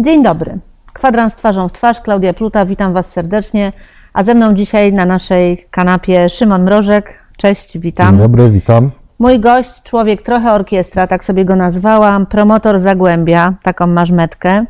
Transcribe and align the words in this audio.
Dzień 0.00 0.22
dobry. 0.22 0.58
Kwadrans 0.92 1.34
twarzą 1.34 1.68
w 1.68 1.72
twarz, 1.72 2.00
Klaudia 2.00 2.34
Pluta, 2.34 2.66
witam 2.66 2.92
Was 2.92 3.06
serdecznie. 3.06 3.72
A 4.14 4.22
ze 4.22 4.34
mną 4.34 4.54
dzisiaj 4.54 4.92
na 4.92 5.06
naszej 5.06 5.64
kanapie 5.70 6.28
Szymon 6.28 6.62
Mrożek. 6.62 7.18
Cześć, 7.36 7.78
witam. 7.78 8.08
Dzień 8.08 8.18
dobry, 8.18 8.50
witam. 8.50 8.90
Mój 9.18 9.40
gość, 9.40 9.82
człowiek 9.82 10.22
trochę 10.22 10.52
orkiestra, 10.52 11.06
tak 11.06 11.24
sobie 11.24 11.44
go 11.44 11.56
nazwałam, 11.56 12.26
promotor 12.26 12.80
Zagłębia, 12.80 13.54
taką 13.62 13.86
masz 13.86 14.10
metkę, 14.10 14.64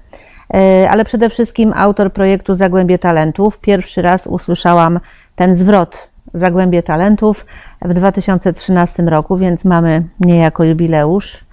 Yy, 0.54 0.90
ale 0.90 1.04
przede 1.04 1.30
wszystkim 1.30 1.72
autor 1.76 2.12
projektu 2.12 2.54
Zagłębie 2.54 2.98
Talentów. 2.98 3.60
Pierwszy 3.60 4.02
raz 4.02 4.26
usłyszałam 4.26 5.00
ten 5.36 5.54
zwrot 5.54 6.08
Zagłębie 6.34 6.82
Talentów 6.82 7.46
w 7.82 7.94
2013 7.94 9.02
roku, 9.02 9.36
więc 9.36 9.64
mamy 9.64 10.02
niejako 10.20 10.64
jubileusz. 10.64 11.49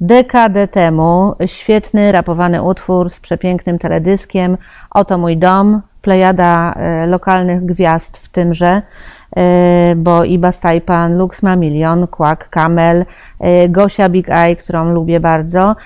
Dekadę 0.00 0.68
temu 0.68 1.34
świetny 1.46 2.12
rapowany 2.12 2.62
utwór 2.62 3.10
z 3.10 3.20
przepięknym 3.20 3.78
teledyskiem 3.78 4.56
Oto 4.90 5.18
mój 5.18 5.36
dom, 5.36 5.80
plejada 6.02 6.72
e, 6.72 7.06
lokalnych 7.06 7.66
gwiazd 7.66 8.16
w 8.16 8.28
tymże, 8.28 8.82
e, 9.36 9.94
bo 9.96 10.24
Iba 10.24 10.52
Stajpan, 10.52 11.18
Lux 11.18 11.42
ma 11.42 11.56
milion, 11.56 12.06
Kłak, 12.06 12.48
Kamel, 12.48 13.04
e, 13.40 13.68
Gosia 13.68 14.08
Big 14.08 14.28
Eye, 14.28 14.56
którą 14.56 14.92
lubię 14.92 15.20
bardzo. 15.20 15.76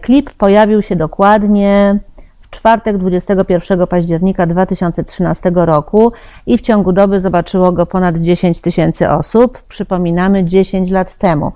Klip 0.00 0.30
pojawił 0.32 0.82
się 0.82 0.96
dokładnie 0.96 1.98
w 2.40 2.50
czwartek 2.50 2.98
21 2.98 3.86
października 3.86 4.46
2013 4.46 5.52
roku 5.54 6.12
i 6.46 6.58
w 6.58 6.60
ciągu 6.60 6.92
doby 6.92 7.20
zobaczyło 7.20 7.72
go 7.72 7.86
ponad 7.86 8.16
10 8.16 8.60
tysięcy 8.60 9.10
osób. 9.10 9.58
Przypominamy 9.68 10.44
10 10.44 10.90
lat 10.90 11.18
temu. 11.18 11.52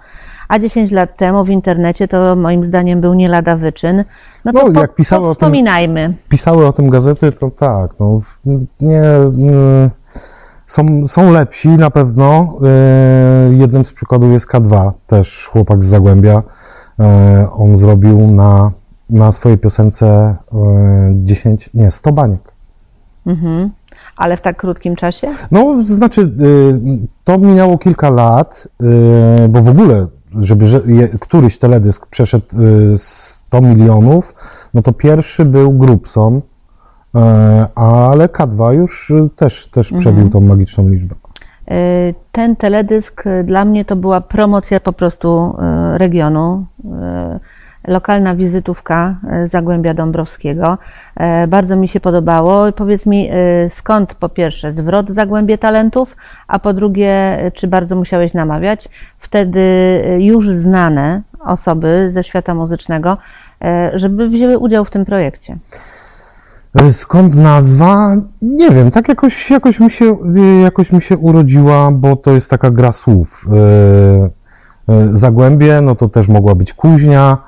A 0.51 0.59
10 0.59 0.91
lat 0.91 1.17
temu 1.17 1.45
w 1.45 1.49
internecie 1.51 2.09
to 2.09 2.37
moim 2.37 2.65
zdaniem 2.65 3.01
był 3.01 3.15
nie 3.15 3.29
lada 3.29 3.57
wyczyn. 3.57 4.05
No 4.45 4.53
to 4.53 4.67
No, 4.67 4.73
po, 4.73 4.81
jak 4.81 4.95
pisały 4.95 5.29
o 5.29 5.35
tym-. 5.35 5.53
Pisały 6.29 6.67
o 6.67 6.73
tym 6.73 6.91
gazety, 6.91 7.33
to 7.33 7.51
tak, 7.51 7.91
no, 8.01 8.21
w- 8.21 8.41
nie, 8.81 9.03
mm, 9.03 9.91
są, 10.67 11.07
są 11.07 11.33
lepsi 11.33 11.69
na 11.69 11.91
pewno. 11.91 12.55
E, 12.65 13.53
Jednym 13.53 13.85
z 13.85 13.93
przykładów 13.93 14.33
jest 14.33 14.49
K2, 14.49 14.93
też 15.07 15.47
chłopak 15.53 15.85
z 15.85 15.87
Zagłębia. 15.87 16.43
E, 17.01 17.49
On 17.57 17.77
zrobił 17.77 18.27
na, 18.29 18.71
na 19.11 19.33
swojej 19.33 19.59
piosence 19.59 20.07
e, 20.07 20.37
10, 21.15 21.71
nie, 21.75 21.91
100 21.91 22.13
baniek. 22.13 22.53
Mhm. 23.27 23.71
Ale 24.17 24.37
w 24.37 24.41
tak 24.41 24.57
krótkim 24.57 24.97
czasie? 24.97 25.27
No, 25.51 25.83
znaczy, 25.83 26.21
y, 26.21 26.29
to 27.25 27.39
minęło 27.39 27.79
kilka 27.79 28.11
lat, 28.11 28.69
y, 29.45 29.49
bo 29.49 29.63
w 29.63 29.69
ogóle, 29.69 30.07
żeby 30.39 30.67
że- 30.67 30.81
je- 30.87 31.09
któryś 31.09 31.59
teledysk 31.59 32.07
przeszedł 32.07 32.45
y, 32.93 32.99
100 32.99 33.61
milionów, 33.61 34.35
no 34.75 34.83
to 34.83 34.93
pierwszy 34.93 35.45
był 35.45 35.73
Grubson, 35.73 36.37
y, 36.37 36.41
ale 37.75 38.27
K2 38.29 38.73
już 38.75 39.11
y, 39.11 39.29
też, 39.37 39.67
też 39.67 39.93
przebił 39.99 40.31
tą 40.31 40.41
magiczną 40.41 40.89
liczbę. 40.89 41.15
Y, 41.71 42.15
Ten 42.33 42.57
teledysk 42.57 43.27
y, 43.27 43.45
dla 43.45 43.65
mnie 43.65 43.85
to 43.85 43.97
była 43.97 44.21
promocja 44.21 44.81
po 44.81 44.93
prostu 44.93 45.57
y, 45.95 45.99
regionu. 45.99 46.65
Lokalna 47.89 48.35
wizytówka 48.35 49.15
y, 49.45 49.49
Zagłębia 49.49 49.95
Dąbrowskiego. 49.95 50.79
Y, 51.45 51.47
Bardzo 51.47 51.77
mi 51.77 51.89
się 51.89 52.01
podobało. 52.01 52.73
Powiedz 52.73 53.07
mi, 53.07 53.31
y, 53.33 53.71
skąd 53.71 54.15
po 54.15 54.29
pierwsze 54.29 54.73
zwrot 54.73 55.09
Zagłębie 55.09 55.59
Talentów, 55.59 56.17
a 56.49 56.59
po 56.59 56.73
drugie, 56.73 57.39
czy 57.55 57.67
bardzo 57.67 57.97
musiałeś 57.97 58.35
namawiać? 58.35 58.89
Wtedy 59.19 59.61
już 60.19 60.49
znane 60.51 61.23
osoby 61.45 62.09
ze 62.13 62.25
świata 62.25 62.55
muzycznego, 62.55 63.17
żeby 63.95 64.29
wzięły 64.29 64.59
udział 64.59 64.85
w 64.85 64.91
tym 64.91 65.05
projekcie. 65.05 65.57
Skąd 66.91 67.35
nazwa? 67.35 68.17
Nie 68.43 68.71
wiem, 68.71 68.91
tak 68.91 69.09
jakoś, 69.09 69.51
jakoś, 69.51 69.81
mi 69.81 69.91
się, 69.91 70.17
jakoś 70.63 70.93
mi 70.93 71.01
się 71.01 71.17
urodziła, 71.17 71.91
bo 71.93 72.17
to 72.17 72.33
jest 72.33 72.51
taka 72.51 72.71
gra 72.71 72.93
słów. 72.93 73.47
Zagłębie, 75.13 75.81
no 75.81 75.95
to 75.95 76.09
też 76.09 76.29
mogła 76.29 76.55
być 76.55 76.73
Kuźnia, 76.73 77.39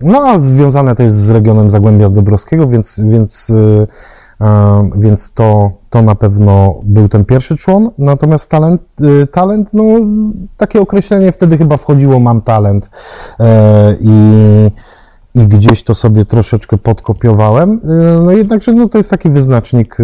no 0.00 0.28
a 0.28 0.38
związane 0.38 0.94
to 0.94 1.02
jest 1.02 1.16
z 1.16 1.30
regionem 1.30 1.70
Zagłębia 1.70 2.10
Dąbrowskiego, 2.10 2.68
więc, 2.68 3.00
więc, 3.04 3.50
y, 3.50 3.86
więc 4.96 5.34
to, 5.34 5.70
to 5.90 6.02
na 6.02 6.14
pewno 6.14 6.74
był 6.82 7.08
ten 7.08 7.24
pierwszy 7.24 7.56
człon. 7.56 7.90
Natomiast 7.98 8.50
talent, 8.50 8.82
y, 9.00 9.26
talent, 9.26 9.74
no 9.74 9.84
takie 10.56 10.80
określenie 10.80 11.32
wtedy 11.32 11.58
chyba 11.58 11.76
wchodziło, 11.76 12.20
mam 12.20 12.40
talent 12.40 12.90
E, 13.40 13.96
i 14.00 14.10
i 15.34 15.46
gdzieś 15.46 15.82
to 15.82 15.94
sobie 15.94 16.24
troszeczkę 16.24 16.78
podkopiowałem. 16.78 17.72
Y, 17.72 18.20
No 18.24 18.32
jednakże 18.32 18.72
no, 18.72 18.88
to 18.88 18.98
jest 18.98 19.10
taki 19.10 19.30
wyznacznik 19.30 19.96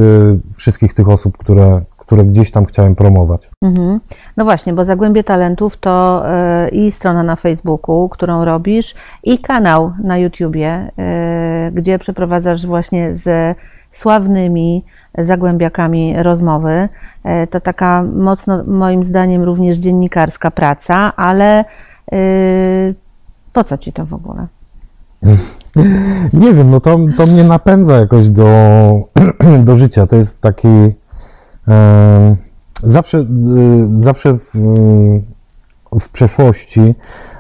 wszystkich 0.56 0.94
tych 0.94 1.08
osób, 1.08 1.38
które, 1.38 1.82
które 2.10 2.24
gdzieś 2.24 2.50
tam 2.50 2.64
chciałem 2.64 2.94
promować. 2.94 3.50
Mhm. 3.62 4.00
No 4.36 4.44
właśnie, 4.44 4.72
bo 4.72 4.84
Zagłębie 4.84 5.24
Talentów 5.24 5.76
to 5.76 6.22
e, 6.28 6.68
i 6.68 6.92
strona 6.92 7.22
na 7.22 7.36
Facebooku, 7.36 8.08
którą 8.08 8.44
robisz, 8.44 8.94
i 9.24 9.38
kanał 9.38 9.92
na 10.04 10.18
YouTubie, 10.18 10.90
e, 10.98 11.70
gdzie 11.74 11.98
przeprowadzasz 11.98 12.66
właśnie 12.66 13.16
ze 13.16 13.54
sławnymi 13.92 14.84
zagłębiakami 15.18 16.22
rozmowy. 16.22 16.88
E, 17.24 17.46
To 17.46 17.60
taka 17.60 18.02
mocno, 18.02 18.64
moim 18.64 19.04
zdaniem, 19.04 19.42
również 19.42 19.76
dziennikarska 19.76 20.50
praca, 20.50 21.12
ale 21.16 21.64
po 23.52 23.64
co 23.64 23.78
ci 23.78 23.92
to 23.92 24.06
w 24.06 24.14
ogóle? 24.14 24.46
Nie 26.42 26.54
wiem, 26.54 26.70
no 26.70 26.80
to, 26.80 26.96
to 27.16 27.26
mnie 27.26 27.44
napędza 27.44 27.96
jakoś 27.96 28.30
do, 28.30 28.48
do 29.66 29.76
życia. 29.76 30.06
To 30.06 30.16
jest 30.16 30.40
taki. 30.40 30.99
Zawsze, 32.84 33.18
y, 33.18 33.26
zawsze 33.94 34.34
w, 34.34 34.52
w 36.00 36.08
przeszłości 36.08 36.94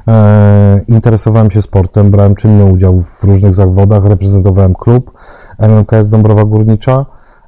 e, 0.08 0.80
interesowałem 0.88 1.50
się 1.50 1.62
sportem, 1.62 2.10
brałem 2.10 2.34
czynny 2.34 2.64
udział 2.64 3.02
w 3.02 3.24
różnych 3.24 3.54
zawodach, 3.54 4.04
reprezentowałem 4.04 4.74
klub 4.74 5.12
MMKS 5.58 6.10
Dąbrowa 6.10 6.44
Górnicza. 6.44 7.06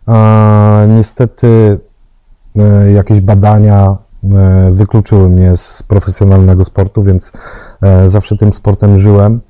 E, 0.08 0.86
niestety 0.88 1.78
e, 2.56 2.92
jakieś 2.92 3.20
badania 3.20 3.96
wykluczyły 4.72 5.28
mnie 5.28 5.56
z 5.56 5.82
profesjonalnego 5.82 6.64
sportu, 6.64 7.02
więc 7.02 7.32
zawsze 8.04 8.36
tym 8.36 8.52
sportem 8.52 8.98
żyłem. 8.98 9.40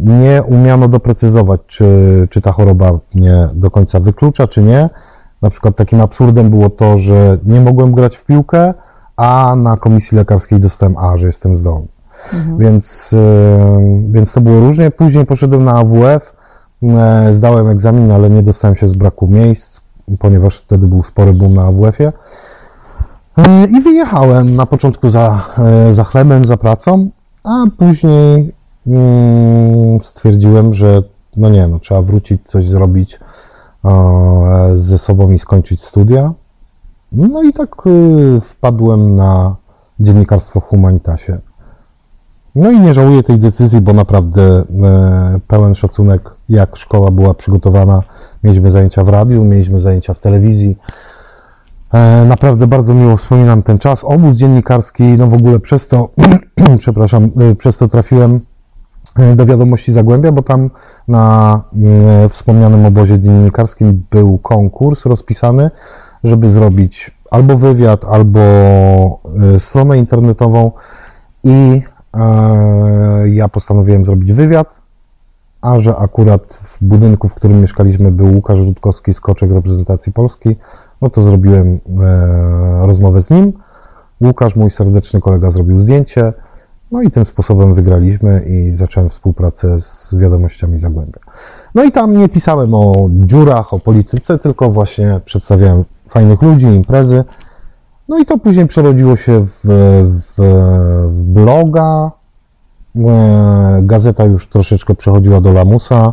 Nie 0.00 0.42
umiano 0.42 0.88
doprecyzować, 0.88 1.60
czy, 1.66 2.28
czy 2.30 2.40
ta 2.40 2.52
choroba 2.52 2.92
mnie 3.14 3.48
do 3.54 3.70
końca 3.70 4.00
wyklucza, 4.00 4.46
czy 4.46 4.62
nie. 4.62 4.90
Na 5.42 5.50
przykład 5.50 5.76
takim 5.76 6.00
absurdem 6.00 6.50
było 6.50 6.70
to, 6.70 6.98
że 6.98 7.38
nie 7.44 7.60
mogłem 7.60 7.92
grać 7.92 8.16
w 8.16 8.24
piłkę, 8.24 8.74
a 9.16 9.56
na 9.56 9.76
komisji 9.76 10.16
lekarskiej 10.16 10.60
dostałem 10.60 10.96
A, 10.98 11.16
że 11.16 11.26
jestem 11.26 11.56
zdolny. 11.56 11.88
Więc, 12.58 13.14
e, 13.18 14.10
więc 14.10 14.32
to 14.32 14.40
było 14.40 14.60
różnie. 14.60 14.90
Później 14.90 15.26
poszedłem 15.26 15.64
na 15.64 15.72
AWF, 15.72 16.36
e, 16.82 17.32
zdałem 17.32 17.68
egzamin, 17.68 18.12
ale 18.12 18.30
nie 18.30 18.42
dostałem 18.42 18.76
się 18.76 18.88
z 18.88 18.94
braku 18.94 19.28
miejsc, 19.28 19.80
ponieważ 20.18 20.56
wtedy 20.56 20.86
był 20.86 21.02
spory 21.02 21.32
boom 21.32 21.54
na 21.54 21.62
AWF-ie. 21.62 22.12
E, 23.38 23.66
I 23.66 23.80
wyjechałem 23.80 24.56
na 24.56 24.66
początku 24.66 25.08
za, 25.08 25.46
e, 25.58 25.92
za 25.92 26.04
chlebem, 26.04 26.44
za 26.44 26.56
pracą, 26.56 27.10
a 27.44 27.64
później 27.78 28.52
mm, 28.86 30.00
stwierdziłem, 30.02 30.74
że 30.74 31.02
no 31.36 31.50
nie, 31.50 31.68
no 31.68 31.78
trzeba 31.78 32.02
wrócić, 32.02 32.40
coś 32.44 32.68
zrobić 32.68 33.20
ze 34.74 34.98
sobą 34.98 35.30
i 35.32 35.38
skończyć 35.38 35.84
studia. 35.84 36.32
No 37.12 37.42
i 37.42 37.52
tak 37.52 37.70
e, 37.86 38.40
wpadłem 38.40 39.16
na 39.16 39.56
dziennikarstwo 40.00 40.60
w 40.60 40.64
Humanitasie. 40.64 41.38
No 42.54 42.70
i 42.70 42.80
nie 42.80 42.94
żałuję 42.94 43.22
tej 43.22 43.38
decyzji, 43.38 43.80
bo 43.80 43.92
naprawdę 43.92 44.42
e, 44.42 44.64
pełen 45.48 45.74
szacunek, 45.74 46.30
jak 46.48 46.76
szkoła 46.76 47.10
była 47.10 47.34
przygotowana. 47.34 48.02
Mieliśmy 48.44 48.70
zajęcia 48.70 49.04
w 49.04 49.08
radiu, 49.08 49.44
mieliśmy 49.44 49.80
zajęcia 49.80 50.14
w 50.14 50.18
telewizji. 50.18 50.76
E, 51.92 52.24
Naprawdę 52.24 52.66
bardzo 52.66 52.94
miło 52.94 53.16
wspominam 53.16 53.62
ten 53.62 53.78
czas. 53.78 54.04
Obóz 54.04 54.36
dziennikarski, 54.36 55.04
no 55.04 55.26
w 55.26 55.34
ogóle 55.34 55.60
przez 55.60 55.88
to, 55.88 56.08
przepraszam, 56.78 57.30
e, 57.40 57.54
przez 57.54 57.76
to 57.76 57.88
trafiłem 57.88 58.34
e, 58.36 58.40
do 59.36 59.46
wiadomości 59.46 59.92
Zagłębia, 59.92 60.32
bo 60.32 60.42
tam 60.42 60.70
na 61.08 61.60
mm, 61.76 62.28
wspomnianym 62.28 62.86
obozie 62.86 63.18
dziennikarskim 63.18 64.02
był 64.10 64.38
konkurs 64.38 65.06
rozpisany, 65.06 65.70
żeby 66.24 66.50
zrobić 66.50 67.18
albo 67.30 67.56
wywiad, 67.56 68.04
albo 68.04 68.40
e, 68.40 69.58
stronę 69.58 69.98
internetową 69.98 70.72
i 71.44 71.82
e, 72.14 73.28
ja 73.28 73.48
postanowiłem 73.48 74.04
zrobić 74.04 74.32
wywiad, 74.32 74.80
a 75.62 75.78
że 75.78 75.96
akurat 75.96 76.42
w 76.62 76.84
budynku, 76.84 77.28
w 77.28 77.34
którym 77.34 77.60
mieszkaliśmy 77.60 78.10
był 78.10 78.34
Łukasz 78.34 78.58
Rutkowski, 78.58 79.14
skoczek 79.14 79.50
reprezentacji 79.50 80.12
Polski, 80.12 80.56
no 81.02 81.10
to 81.10 81.20
zrobiłem 81.20 81.78
e, 82.02 82.86
rozmowę 82.86 83.20
z 83.20 83.30
nim. 83.30 83.52
Łukasz, 84.20 84.56
mój 84.56 84.70
serdeczny 84.70 85.20
kolega, 85.20 85.50
zrobił 85.50 85.80
zdjęcie 85.80 86.32
No 86.92 87.02
i 87.02 87.10
tym 87.10 87.24
sposobem 87.24 87.74
wygraliśmy 87.74 88.44
i 88.46 88.72
zacząłem 88.72 89.10
współpracę 89.10 89.80
z 89.80 90.14
wiadomościami 90.14 90.78
Zagłębia. 90.78 91.20
No 91.74 91.84
i 91.84 91.92
tam 91.92 92.16
nie 92.16 92.28
pisałem 92.28 92.74
o 92.74 93.08
dziurach, 93.10 93.74
o 93.74 93.78
polityce, 93.78 94.38
tylko 94.38 94.70
właśnie 94.70 95.20
przedstawiałem 95.24 95.84
fajnych 96.08 96.42
ludzi, 96.42 96.66
imprezy. 96.66 97.24
No 98.08 98.18
i 98.18 98.26
to 98.26 98.38
później 98.38 98.66
przerodziło 98.66 99.16
się 99.16 99.46
w, 99.46 99.58
w, 99.64 100.42
w 101.12 101.24
bloga. 101.24 102.10
E, 102.96 103.80
Gazeta 103.82 104.24
już 104.24 104.48
troszeczkę 104.48 104.94
przechodziła 104.94 105.40
do 105.40 105.52
lamusa. 105.52 106.12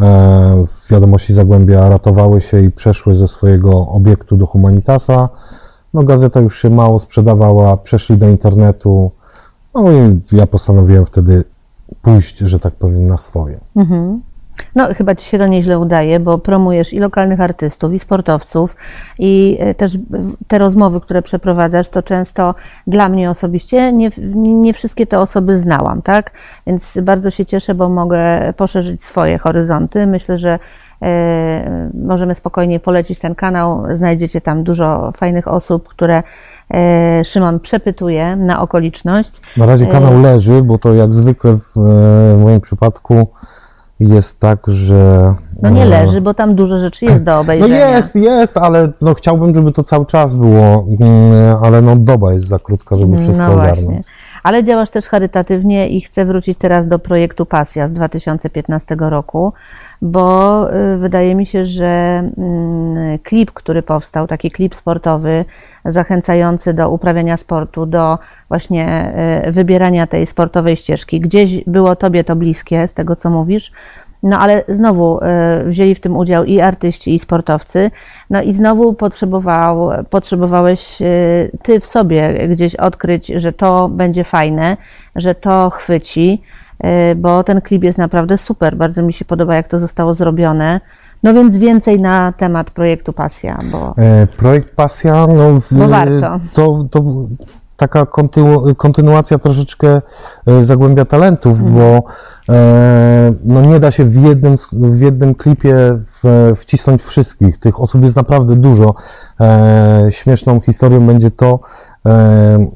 E, 0.00 0.64
Wiadomości 0.90 1.34
Zagłębia 1.34 1.88
ratowały 1.88 2.40
się 2.40 2.62
i 2.62 2.70
przeszły 2.70 3.14
ze 3.14 3.28
swojego 3.28 3.88
obiektu 3.88 4.36
do 4.36 4.46
Humanitasa. 4.46 5.28
No 5.94 6.02
gazeta 6.02 6.40
już 6.40 6.62
się 6.62 6.70
mało 6.70 7.00
sprzedawała, 7.00 7.76
przeszli 7.76 8.18
do 8.18 8.28
internetu. 8.28 9.10
No 9.76 9.92
i 9.92 10.20
ja 10.32 10.46
postanowiłem 10.46 11.06
wtedy 11.06 11.44
pójść, 12.02 12.38
że 12.38 12.60
tak 12.60 12.74
powiem, 12.74 13.06
na 13.06 13.18
swoje. 13.18 13.58
No, 14.74 14.94
chyba 14.94 15.14
ci 15.14 15.24
się 15.24 15.38
to 15.38 15.46
nieźle 15.46 15.78
udaje, 15.78 16.20
bo 16.20 16.38
promujesz 16.38 16.92
i 16.92 16.98
lokalnych 16.98 17.40
artystów, 17.40 17.92
i 17.92 17.98
sportowców, 17.98 18.76
i 19.18 19.56
e, 19.60 19.74
też 19.74 19.98
te 20.48 20.58
rozmowy, 20.58 21.00
które 21.00 21.22
przeprowadzasz, 21.22 21.88
to 21.88 22.02
często 22.02 22.54
dla 22.86 23.08
mnie 23.08 23.30
osobiście 23.30 23.92
nie, 23.92 24.10
nie 24.36 24.74
wszystkie 24.74 25.06
te 25.06 25.18
osoby 25.18 25.58
znałam, 25.58 26.02
tak? 26.02 26.30
Więc 26.66 26.98
bardzo 27.02 27.30
się 27.30 27.46
cieszę, 27.46 27.74
bo 27.74 27.88
mogę 27.88 28.52
poszerzyć 28.56 29.04
swoje 29.04 29.38
horyzonty. 29.38 30.06
Myślę, 30.06 30.38
że 30.38 30.58
e, 31.02 31.90
możemy 31.94 32.34
spokojnie 32.34 32.80
polecić 32.80 33.18
ten 33.18 33.34
kanał. 33.34 33.84
Znajdziecie 33.94 34.40
tam 34.40 34.64
dużo 34.64 35.12
fajnych 35.16 35.48
osób, 35.48 35.88
które 35.88 36.22
Szymon 37.24 37.60
przepytuje 37.60 38.36
na 38.36 38.60
okoliczność. 38.60 39.40
Na 39.56 39.66
razie 39.66 39.86
kanał 39.86 40.20
leży, 40.20 40.62
bo 40.62 40.78
to 40.78 40.94
jak 40.94 41.14
zwykle 41.14 41.58
w 41.58 41.76
e, 41.76 42.38
moim 42.38 42.60
przypadku 42.60 43.28
jest 44.00 44.40
tak, 44.40 44.58
że. 44.66 45.34
No 45.62 45.70
nie 45.70 45.82
e, 45.82 45.86
leży, 45.86 46.20
bo 46.20 46.34
tam 46.34 46.54
dużo 46.54 46.78
rzeczy 46.78 47.04
jest 47.04 47.24
do 47.24 47.32
No 47.34 47.40
obejrzenia. 47.40 47.88
jest, 47.88 48.14
jest, 48.14 48.56
ale 48.56 48.92
no 49.00 49.14
chciałbym, 49.14 49.54
żeby 49.54 49.72
to 49.72 49.84
cały 49.84 50.06
czas 50.06 50.34
było, 50.34 50.86
mm, 51.00 51.56
ale 51.62 51.82
no 51.82 51.96
doba 51.96 52.32
jest 52.32 52.48
za 52.48 52.58
krótka, 52.58 52.96
żeby 52.96 53.18
wszystko 53.18 53.46
no 53.46 53.54
ogarnąć. 53.54 53.84
właśnie. 53.84 54.02
Ale 54.42 54.64
działasz 54.64 54.90
też 54.90 55.06
charytatywnie 55.06 55.88
i 55.88 56.00
chcę 56.00 56.24
wrócić 56.24 56.58
teraz 56.58 56.88
do 56.88 56.98
projektu 56.98 57.46
Pasja 57.46 57.88
z 57.88 57.92
2015 57.92 58.96
roku, 58.98 59.52
bo 60.02 60.66
y, 60.94 60.96
wydaje 60.96 61.34
mi 61.34 61.46
się, 61.46 61.66
że 61.66 62.22
mm, 62.38 63.18
klip, 63.18 63.50
który 63.50 63.82
powstał, 63.82 64.26
taki 64.26 64.50
klip 64.50 64.74
sportowy, 64.74 65.44
zachęcający 65.84 66.74
do 66.74 66.90
uprawiania 66.90 67.36
sportu, 67.36 67.86
do 67.86 68.18
właśnie 68.48 69.12
y, 69.46 69.52
wybierania 69.52 70.06
tej 70.06 70.26
sportowej 70.26 70.76
ścieżki. 70.76 71.20
Gdzieś 71.20 71.64
było 71.64 71.96
Tobie 71.96 72.24
to 72.24 72.36
bliskie, 72.36 72.88
z 72.88 72.94
tego 72.94 73.16
co 73.16 73.30
mówisz, 73.30 73.72
no 74.22 74.38
ale 74.38 74.64
znowu 74.68 75.18
y, 75.18 75.64
wzięli 75.64 75.94
w 75.94 76.00
tym 76.00 76.16
udział 76.16 76.44
i 76.44 76.60
artyści, 76.60 77.14
i 77.14 77.18
sportowcy. 77.18 77.90
No 78.30 78.42
i 78.42 78.54
znowu 78.54 78.94
potrzebował, 78.94 79.90
potrzebowałeś 80.10 80.98
ty 81.62 81.80
w 81.80 81.86
sobie 81.86 82.48
gdzieś 82.48 82.76
odkryć, 82.76 83.26
że 83.26 83.52
to 83.52 83.88
będzie 83.88 84.24
fajne, 84.24 84.76
że 85.16 85.34
to 85.34 85.70
chwyci, 85.70 86.42
bo 87.16 87.44
ten 87.44 87.60
klip 87.60 87.82
jest 87.84 87.98
naprawdę 87.98 88.38
super. 88.38 88.76
Bardzo 88.76 89.02
mi 89.02 89.12
się 89.12 89.24
podoba, 89.24 89.54
jak 89.54 89.68
to 89.68 89.80
zostało 89.80 90.14
zrobione. 90.14 90.80
No 91.22 91.34
więc 91.34 91.56
więcej 91.56 92.00
na 92.00 92.32
temat 92.32 92.70
projektu 92.70 93.12
Pasja, 93.12 93.58
bo 93.72 93.94
E, 93.98 94.26
Projekt 94.26 94.74
Pasja, 94.74 95.26
no 95.26 95.60
w, 95.60 95.72
warto. 95.88 96.40
To, 96.52 96.86
to 96.90 97.04
taka 97.76 98.06
kontynu, 98.06 98.74
kontynuacja 98.74 99.38
troszeczkę 99.38 100.02
e, 100.46 100.62
Zagłębia 100.62 101.04
Talentów, 101.04 101.62
Mhm. 101.62 101.74
bo 101.74 102.02
e, 102.54 103.32
no 103.44 103.60
nie 103.60 103.80
da 103.80 103.90
się 103.90 104.04
w 104.04 104.14
jednym, 104.22 104.54
w 104.72 105.00
jednym 105.00 105.34
klipie 105.34 105.74
w, 106.22 106.52
wcisnąć 106.56 107.02
wszystkich. 107.02 107.58
Tych 107.58 107.80
osób 107.80 108.02
jest 108.02 108.16
naprawdę 108.16 108.56
dużo. 108.56 108.94
E, 109.40 110.06
śmieszną 110.10 110.60
historią 110.60 111.06
będzie 111.06 111.30
to, 111.30 111.60
e, 112.06 112.66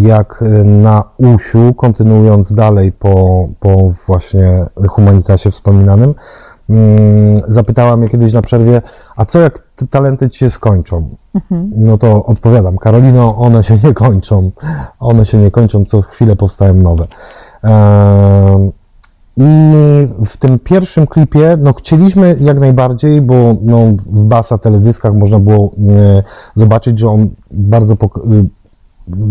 jak 0.00 0.44
na 0.64 1.04
Usiu, 1.16 1.74
kontynuując 1.74 2.52
dalej 2.52 2.92
po, 2.92 3.48
po 3.60 3.92
właśnie 4.06 4.66
Humanitasie 4.88 5.50
wspominanym, 5.50 6.14
mm, 6.70 7.36
zapytała 7.48 7.96
mnie 7.96 8.08
kiedyś 8.08 8.32
na 8.32 8.42
przerwie, 8.42 8.82
a 9.16 9.24
co 9.24 9.40
jak 9.40 9.58
te 9.76 9.86
talenty 9.86 10.30
ci 10.30 10.38
się 10.38 10.50
skończą? 10.50 11.08
No 11.76 11.98
to 11.98 12.24
odpowiadam, 12.24 12.78
Karolino, 12.78 13.36
one 13.36 13.64
się 13.64 13.78
nie 13.84 13.94
kończą. 13.94 14.50
One 15.00 15.26
się 15.26 15.38
nie 15.38 15.50
kończą, 15.50 15.84
co 15.84 16.00
chwilę 16.00 16.36
powstają 16.36 16.74
nowe. 16.74 17.06
I 19.36 19.72
w 20.26 20.36
tym 20.36 20.58
pierwszym 20.58 21.06
klipie, 21.06 21.58
no 21.60 21.72
chcieliśmy 21.72 22.36
jak 22.40 22.60
najbardziej, 22.60 23.20
bo 23.20 23.56
no, 23.62 23.78
w 24.06 24.24
basa 24.24 24.58
teledyskach 24.58 25.14
można 25.14 25.38
było 25.38 25.72
e, 25.96 26.22
zobaczyć, 26.54 26.98
że 26.98 27.08
on 27.08 27.28
bardzo 27.50 27.94
pok- 27.94 28.32
y, 28.32 28.61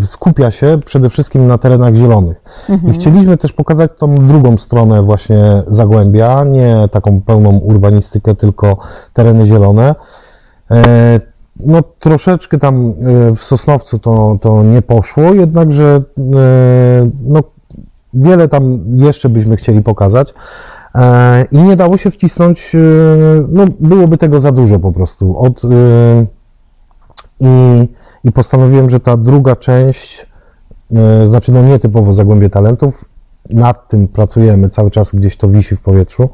skupia 0.04 0.52
się 0.52 0.80
przede 0.86 1.10
wszystkim 1.10 1.48
na 1.48 1.58
terenach 1.58 1.96
zielonych. 1.96 2.42
I 2.90 2.94
chcieliśmy 2.94 3.38
też 3.38 3.52
pokazać 3.54 3.92
tą 3.98 4.16
drugą 4.28 4.58
stronę 4.58 5.04
właśnie 5.04 5.64
Zagłębia, 5.68 6.44
nie 6.44 6.90
taką 6.92 7.22
pełną 7.22 7.50
urbanistykę, 7.58 8.36
tylko 8.36 8.78
tereny 9.14 9.46
zielone. 9.46 9.96
E, 10.72 11.20
No 11.66 11.84
troszeczkę 12.00 12.58
tam 12.58 12.94
e, 13.32 13.36
w 13.36 13.44
Sosnowcu 13.44 14.00
to, 14.00 14.38
to 14.42 14.64
nie 14.64 14.82
poszło, 14.82 15.34
jednakże 15.34 16.02
e, 16.18 17.10
no, 17.24 17.44
wiele 18.14 18.48
tam 18.48 18.80
jeszcze 18.98 19.30
byśmy 19.30 19.56
chcieli 19.56 19.82
pokazać. 19.82 20.34
I 21.52 21.62
nie 21.62 21.76
dało 21.76 21.98
się 21.98 22.12
wcisnąć, 22.12 22.76
no 23.48 23.66
byłoby 23.80 24.18
tego 24.18 24.40
za 24.40 24.52
dużo 24.52 24.80
po 24.80 24.92
prostu. 24.92 25.38
Od, 25.38 25.62
i, 27.40 27.48
I 28.24 28.32
postanowiłem, 28.32 28.90
że 28.90 29.00
ta 29.00 29.18
druga 29.18 29.56
część, 29.56 30.26
e, 30.96 31.28
znaczy 31.28 31.52
no 31.52 31.64
nietypowo 31.64 32.14
Zagłębie 32.14 32.50
Talentów, 32.50 33.06
nad 33.50 33.88
tym 33.88 34.08
pracujemy, 34.08 34.70
cały 34.70 34.92
czas 34.92 35.16
gdzieś 35.16 35.38
to 35.38 35.48
wisi 35.48 35.76
w 35.76 35.82
powietrzu. 35.82 36.30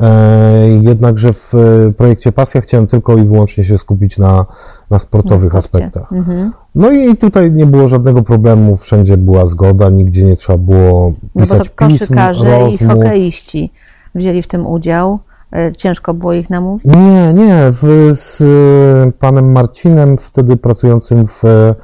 E, 0.00 0.68
jednakże 0.80 1.32
w 1.32 1.54
e, 1.54 1.92
projekcie 1.92 2.32
Pasja 2.32 2.60
chciałem 2.60 2.86
tylko 2.86 3.16
i 3.16 3.24
wyłącznie 3.24 3.64
się 3.64 3.78
skupić 3.78 4.18
na, 4.18 4.46
na 4.90 4.98
sportowych 4.98 5.52
Na 5.52 5.58
aspektach. 5.58 6.12
Mhm. 6.12 6.52
No 6.74 6.90
i 6.90 7.16
tutaj 7.16 7.52
nie 7.52 7.66
było 7.66 7.88
żadnego 7.88 8.22
problemu, 8.22 8.76
wszędzie 8.76 9.16
była 9.16 9.46
zgoda, 9.46 9.90
nigdzie 9.90 10.24
nie 10.24 10.36
trzeba 10.36 10.58
było 10.58 11.10
No 11.10 11.28
bo 11.34 11.40
pisać 11.40 11.68
to 11.68 11.86
pism, 11.86 12.04
koszykarze 12.04 12.48
i 12.48 12.50
rozmów. 12.50 12.92
hokeiści 12.92 13.70
wzięli 14.14 14.42
w 14.42 14.48
tym 14.48 14.66
udział. 14.66 15.18
E, 15.52 15.72
Ciężko 15.76 16.14
było 16.14 16.32
ich 16.32 16.50
namówić? 16.50 16.84
Nie, 16.84 17.32
nie, 17.34 17.72
z 18.12 18.40
e, 18.40 19.12
panem 19.18 19.52
Marcinem, 19.52 20.18
wtedy 20.18 20.56
pracującym 20.56 21.26
w, 21.26 21.44
e, 21.44 21.74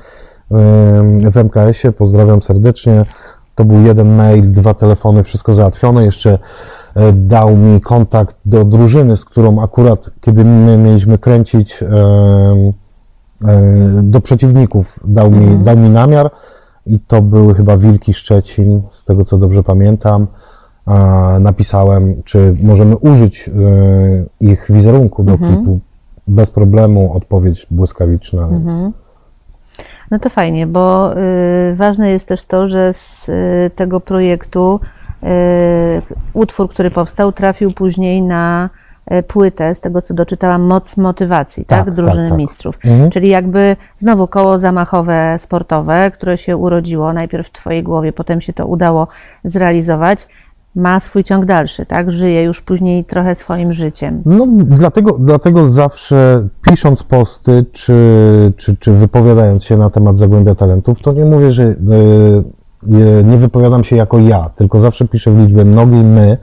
w 1.31 1.37
MKS-ie, 1.37 1.93
pozdrawiam 1.93 2.43
serdecznie. 2.43 3.03
To 3.55 3.65
był 3.65 3.81
jeden 3.81 4.17
mail, 4.17 4.53
dwa 4.53 4.75
telefony, 4.75 5.25
wszystko 5.25 5.55
załatwione. 5.55 6.05
Jeszcze 6.05 6.39
dał 7.13 7.57
mi 7.57 7.81
kontakt 7.81 8.37
do 8.45 8.65
drużyny, 8.65 9.17
z 9.17 9.25
którą 9.25 9.63
akurat, 9.63 10.11
kiedy 10.21 10.45
my 10.45 10.77
mieliśmy 10.77 11.19
kręcić 11.19 11.85
do 14.03 14.21
przeciwników, 14.21 15.01
dał 15.05 15.31
mi, 15.31 15.59
dał 15.59 15.77
mi 15.77 15.91
namiar 15.91 16.31
i 16.87 17.01
to 17.01 17.23
były 17.23 17.55
chyba 17.55 17.77
Wilki 17.77 18.15
Szczecin, 18.15 18.83
z 18.91 19.05
tego 19.05 19.25
co 19.25 19.39
dobrze 19.39 19.63
pamiętam. 19.63 20.27
Napisałem, 21.41 22.23
czy 22.25 22.57
możemy 22.63 22.97
użyć 22.97 23.49
e, 23.49 23.53
ich 24.41 24.67
wizerunku 24.71 25.25
do 25.25 25.39
klipu. 25.39 25.81
Bez 26.29 26.51
problemu, 26.51 27.13
odpowiedź 27.13 27.67
błyskawiczna. 27.71 28.49
Więc. 28.49 28.95
No 30.11 30.19
to 30.19 30.31
fajnie, 30.31 30.67
bo 30.67 31.13
y, 31.17 31.75
ważne 31.75 32.11
jest 32.11 32.29
też 32.29 32.45
to, 32.45 32.69
że 32.69 32.95
z 32.95 33.29
y, 33.29 33.71
tego 33.77 34.01
projektu 34.01 34.81
y, 35.23 35.27
utwór, 36.33 36.71
który 36.71 36.91
powstał, 36.91 37.33
trafił 37.33 37.73
później 37.73 38.23
na 38.23 38.71
płytę, 39.29 39.75
z 39.75 39.81
tego 39.81 40.03
co 40.03 40.15
doczytałam, 40.15 40.63
Moc 40.63 40.97
Motywacji, 40.97 41.65
tak? 41.65 41.85
Tak, 41.85 41.95
Drużyny 41.95 42.23
tak, 42.23 42.29
tak. 42.29 42.39
Mistrzów. 42.39 42.79
Mhm. 42.85 43.11
Czyli 43.11 43.29
jakby 43.29 43.77
znowu 43.99 44.27
koło 44.27 44.59
zamachowe 44.59 45.37
sportowe, 45.39 46.11
które 46.11 46.39
się 46.39 46.57
urodziło 46.57 47.13
najpierw 47.13 47.49
w 47.49 47.53
Twojej 47.53 47.83
głowie, 47.83 48.13
potem 48.13 48.41
się 48.41 48.53
to 48.53 48.67
udało 48.67 49.09
zrealizować, 49.45 50.29
ma 50.79 51.01
swój 51.01 51.25
ciąg 51.25 51.45
dalszy, 51.45 51.87
tak? 51.87 52.13
Żyje 52.13 52.43
już 52.43 52.63
później 52.63 53.05
trochę 53.05 53.35
swoim 53.35 53.73
życiem. 53.73 54.23
No, 54.27 54.47
dlatego, 54.65 55.17
dlatego 55.21 55.69
zawsze 55.69 56.49
pisząc 56.63 57.03
posty, 57.03 57.65
czy, 57.73 57.97
czy, 58.57 58.77
czy 58.77 58.93
wypowiadając 58.93 59.65
się 59.65 59.77
na 59.77 59.91
temat 59.91 60.19
Zagłębia 60.19 60.55
Talentów, 60.55 61.01
to 61.03 61.13
nie 61.13 61.25
mówię, 61.25 61.53
że 61.53 61.63
y, 61.63 61.75
y, 62.93 63.25
nie 63.25 63.37
wypowiadam 63.37 63.85
się 63.85 63.97
jako 63.97 64.19
ja, 64.19 64.51
tylko 64.57 64.81
zawsze 64.81 65.09
piszę 65.09 65.31
w 65.31 65.39
liczbie 65.39 65.65
mnogiej 65.65 66.05
my, 66.05 66.39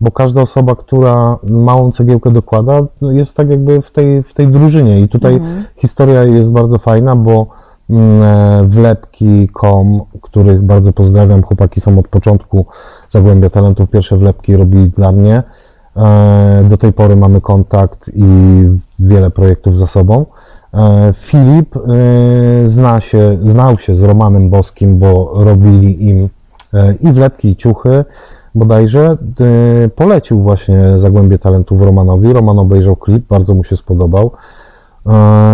bo 0.00 0.10
każda 0.10 0.42
osoba, 0.42 0.76
która 0.76 1.38
małą 1.42 1.92
cegiełkę 1.92 2.30
dokłada, 2.30 2.80
jest 3.02 3.36
tak 3.36 3.50
jakby 3.50 3.82
w 3.82 3.90
tej, 3.90 4.22
w 4.22 4.34
tej 4.34 4.48
drużynie. 4.48 5.00
I 5.00 5.08
tutaj 5.08 5.40
historia 5.76 6.24
jest 6.24 6.52
bardzo 6.52 6.78
fajna, 6.78 7.16
bo 7.16 7.46
mm, 7.90 8.22
e, 8.22 8.64
wlepki.com, 8.66 10.00
których 10.22 10.62
bardzo 10.62 10.92
pozdrawiam. 10.92 11.42
Chłopaki 11.42 11.80
są 11.80 11.98
od 11.98 12.08
początku 12.08 12.66
Zagłębia 13.12 13.50
Talentów. 13.50 13.90
Pierwsze 13.90 14.16
wlepki 14.16 14.56
robili 14.56 14.88
dla 14.88 15.12
mnie. 15.12 15.42
E, 15.96 16.64
Do 16.70 16.76
tej 16.76 16.92
pory 16.92 17.16
mamy 17.16 17.40
kontakt 17.40 18.10
i 18.14 18.24
wiele 18.98 19.30
projektów 19.30 19.78
za 19.78 19.86
sobą. 19.86 20.26
E, 20.74 21.12
Filip 21.16 21.76
e, 21.76 21.80
zna 22.64 23.00
się, 23.00 23.38
znał 23.46 23.78
się 23.78 23.96
z 23.96 24.02
Romanem 24.02 24.50
Boskim, 24.50 24.98
bo 24.98 25.32
robili 25.34 26.08
im 26.08 26.28
i 27.00 27.12
wlepki, 27.12 27.48
i 27.48 27.56
ciuchy 27.56 28.04
bodajże. 28.54 29.16
Polecił 29.96 30.42
właśnie 30.42 30.98
Zagłębie 30.98 31.38
Talentów 31.38 31.82
Romanowi. 31.82 32.32
Roman 32.32 32.58
obejrzał 32.58 32.96
klip, 32.96 33.26
bardzo 33.26 33.54
mu 33.54 33.64
się 33.64 33.76
spodobał. 33.76 34.30
E, 35.06 35.52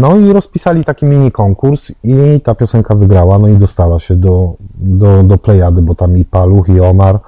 No 0.00 0.16
i 0.16 0.32
rozpisali 0.32 0.84
taki 0.84 1.06
mini 1.06 1.32
konkurs 1.32 1.92
i 2.04 2.40
ta 2.44 2.54
piosenka 2.54 2.94
wygrała, 2.94 3.38
no 3.38 3.48
i 3.48 3.56
dostała 3.56 4.00
się 4.00 4.16
do, 4.16 4.54
do, 4.74 5.22
do 5.22 5.38
Plejady, 5.38 5.82
bo 5.82 5.94
tam 5.94 6.18
i 6.18 6.24
Paluch, 6.24 6.68
i 6.68 6.80
Omar, 6.80 7.18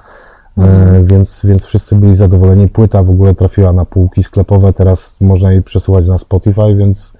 e, 0.57 1.03
więc, 1.03 1.41
więc 1.43 1.65
wszyscy 1.65 1.95
byli 1.95 2.15
zadowoleni. 2.15 2.67
Płyta 2.67 3.03
w 3.03 3.09
ogóle 3.09 3.35
trafiła 3.35 3.73
na 3.73 3.85
półki 3.85 4.23
sklepowe, 4.23 4.73
teraz 4.73 5.21
można 5.21 5.51
jej 5.51 5.61
przesyłać 5.61 6.07
na 6.07 6.17
Spotify, 6.17 6.75
więc 6.75 7.13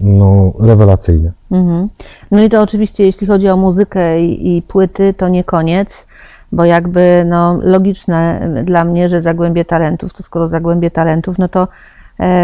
no 0.00 0.52
rewelacyjnie. 0.60 1.32
Mhm. 1.50 1.88
No 2.30 2.42
i 2.42 2.50
to 2.50 2.62
oczywiście, 2.62 3.04
jeśli 3.04 3.26
chodzi 3.26 3.48
o 3.48 3.56
muzykę 3.56 4.22
i, 4.22 4.56
i 4.56 4.62
płyty, 4.62 5.14
to 5.14 5.28
nie 5.28 5.44
koniec, 5.44 6.06
bo 6.52 6.64
jakby 6.64 7.24
no, 7.26 7.58
logiczne 7.62 8.50
dla 8.64 8.84
mnie, 8.84 9.08
że 9.08 9.22
Zagłębie 9.22 9.64
Talentów, 9.64 10.14
to 10.14 10.22
skoro 10.22 10.48
Zagłębie 10.48 10.90
Talentów, 10.90 11.38
no 11.38 11.48
to 11.48 11.68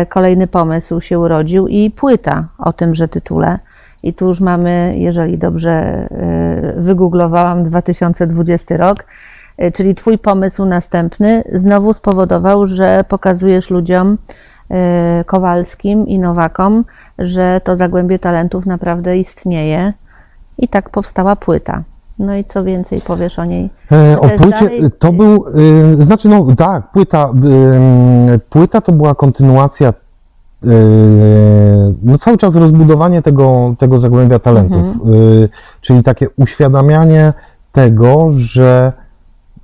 kolejny 0.08 0.46
pomysł 0.46 1.00
się 1.00 1.18
urodził 1.18 1.68
i 1.68 1.90
płyta 1.90 2.44
o 2.58 2.72
tymże 2.72 3.08
tytule. 3.08 3.58
I 4.02 4.14
tu 4.14 4.28
już 4.28 4.40
mamy, 4.40 4.94
jeżeli 4.98 5.38
dobrze 5.38 5.70
e, 5.70 6.08
wygooglowałam, 6.76 7.64
2020 7.64 8.76
rok, 8.76 9.04
e, 9.58 9.72
czyli 9.72 9.94
Twój 9.94 10.18
pomysł 10.18 10.64
następny 10.64 11.44
znowu 11.52 11.94
spowodował, 11.94 12.66
że 12.66 13.04
pokazujesz 13.08 13.70
ludziom, 13.70 14.18
e, 14.70 15.24
Kowalskim 15.26 16.06
i 16.06 16.18
Nowakom, 16.18 16.84
że 17.18 17.60
to 17.64 17.76
Zagłębie 17.76 18.18
Talentów 18.18 18.66
naprawdę 18.66 19.18
istnieje. 19.18 19.92
I 20.58 20.68
tak 20.68 20.90
powstała 20.90 21.36
płyta. 21.36 21.82
No 22.18 22.36
i 22.36 22.44
co 22.44 22.64
więcej 22.64 23.00
powiesz 23.00 23.38
o 23.38 23.44
niej? 23.44 23.70
E, 23.92 24.20
o 24.20 24.28
płycie, 24.28 24.64
dalej- 24.64 24.90
to 24.98 25.12
był, 25.12 25.44
y, 26.00 26.04
znaczy 26.04 26.28
no 26.28 26.46
tak, 26.56 26.90
płyta, 26.90 27.28
y, 28.34 28.38
płyta 28.50 28.80
to 28.80 28.92
była 28.92 29.14
kontynuacja, 29.14 29.88
y, 30.64 30.68
no 32.02 32.18
cały 32.18 32.36
czas 32.38 32.56
rozbudowanie 32.56 33.22
tego, 33.22 33.74
tego 33.78 33.98
Zagłębia 33.98 34.38
Talentów, 34.38 34.86
y, 34.86 35.48
czyli 35.80 36.02
takie 36.02 36.26
uświadamianie 36.36 37.32
tego, 37.72 38.26
że 38.30 38.92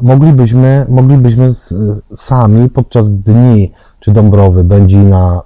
moglibyśmy, 0.00 0.87
moglibyśmy 0.88 1.50
z, 1.50 1.75
sami 2.14 2.71
podczas 2.71 3.11
dni, 3.11 3.73
czy 4.00 4.11
Dąbrowy, 4.11 4.64
Będzina, 4.64 5.40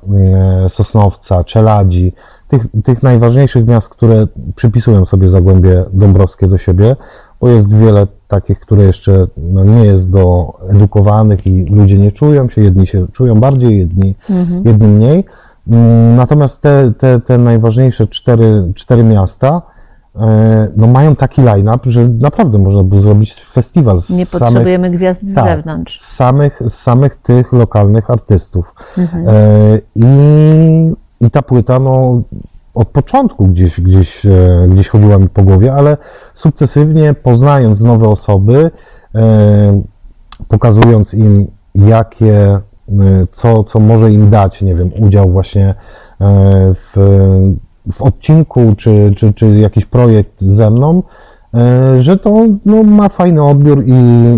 y, 0.67 0.71
Sosnowca, 0.71 1.45
Czeladzi, 1.45 2.13
tych, 2.49 2.67
tych 2.85 3.03
najważniejszych 3.03 3.67
miast, 3.67 3.89
które 3.89 4.27
przypisują 4.57 5.07
sobie 5.07 5.29
Zagłębie 5.29 5.85
Dąbrowskie 5.93 6.47
do 6.49 6.59
siebie, 6.59 6.97
bo 7.41 7.49
jest 7.49 7.75
wiele 7.75 8.07
takich, 8.29 8.61
które 8.61 8.83
jeszcze 8.85 9.27
no, 9.37 9.65
nie 9.65 9.85
jest 9.85 10.11
do 10.11 10.53
edukowanych 10.71 11.47
i 11.47 11.65
ludzie 11.65 11.99
nie 11.99 12.13
czują 12.13 12.49
się, 12.49 12.63
jedni 12.63 12.87
się 12.87 13.07
czują 13.13 13.41
bardziej, 13.41 13.79
jedni, 13.79 14.15
jedni 14.65 14.89
mniej. 14.89 15.25
Mm, 15.69 16.17
Natomiast 16.17 16.61
te, 16.61 16.93
te, 16.99 17.21
te 17.21 17.39
najważniejsze 17.39 18.07
cztery, 18.07 18.73
cztery 18.75 19.05
miasta 19.05 19.63
e, 20.17 20.69
no, 20.77 20.87
mają 20.87 21.17
taki 21.17 21.43
line-up, 21.43 21.91
że 21.91 22.09
naprawdę 22.09 22.59
można 22.59 22.83
by 22.83 23.01
zrobić 23.01 23.35
festiwal 23.35 24.01
z 24.01 24.11
Nie 24.11 24.27
samych, 24.27 24.43
potrzebujemy 24.45 24.91
gwiazd 24.91 25.23
z 25.23 25.35
tak, 25.35 25.45
zewnątrz. 25.45 26.01
z 26.01 26.15
samych, 26.15 26.63
z 26.69 26.75
samych 26.75 27.17
tych 27.17 27.53
lokalnych 27.53 28.11
artystów. 28.11 28.75
E, 28.99 29.81
I, 29.95 30.05
I 31.21 31.31
ta 31.31 31.43
płyta, 31.43 31.79
no, 31.79 32.23
od 32.77 32.89
początku 32.89 33.47
gdzieś, 33.47 33.81
gdzieś, 33.81 34.27
e, 34.27 34.67
gdzieś 34.71 34.89
chodziła 34.89 35.19
mi 35.19 35.29
po 35.29 35.43
głowie, 35.43 35.73
ale 35.73 35.97
sukcesywnie 36.35 37.15
poznając 37.15 37.83
nowe 37.83 38.09
osoby, 38.09 38.71
e, 39.15 39.83
pokazując 40.49 41.15
im, 41.15 41.47
jakie, 41.75 42.37
e, 42.39 42.61
co, 43.33 43.65
co 43.65 43.81
może 43.81 44.13
im 44.13 44.31
dać, 44.31 44.63
nie 44.63 44.75
wiem, 44.75 44.91
udział 44.99 45.31
właśnie 45.31 45.75
w, 46.75 46.93
w 47.93 48.03
odcinku, 48.03 48.75
czy, 48.77 49.13
czy, 49.17 49.35
czy 49.35 49.59
jakiś 49.59 49.85
projekt 49.85 50.41
ze 50.41 50.71
mną, 50.71 51.03
że 51.99 52.17
to 52.17 52.45
no, 52.67 52.83
ma 52.83 53.09
fajny 53.09 53.45
odbiór 53.45 53.85
i 53.87 53.93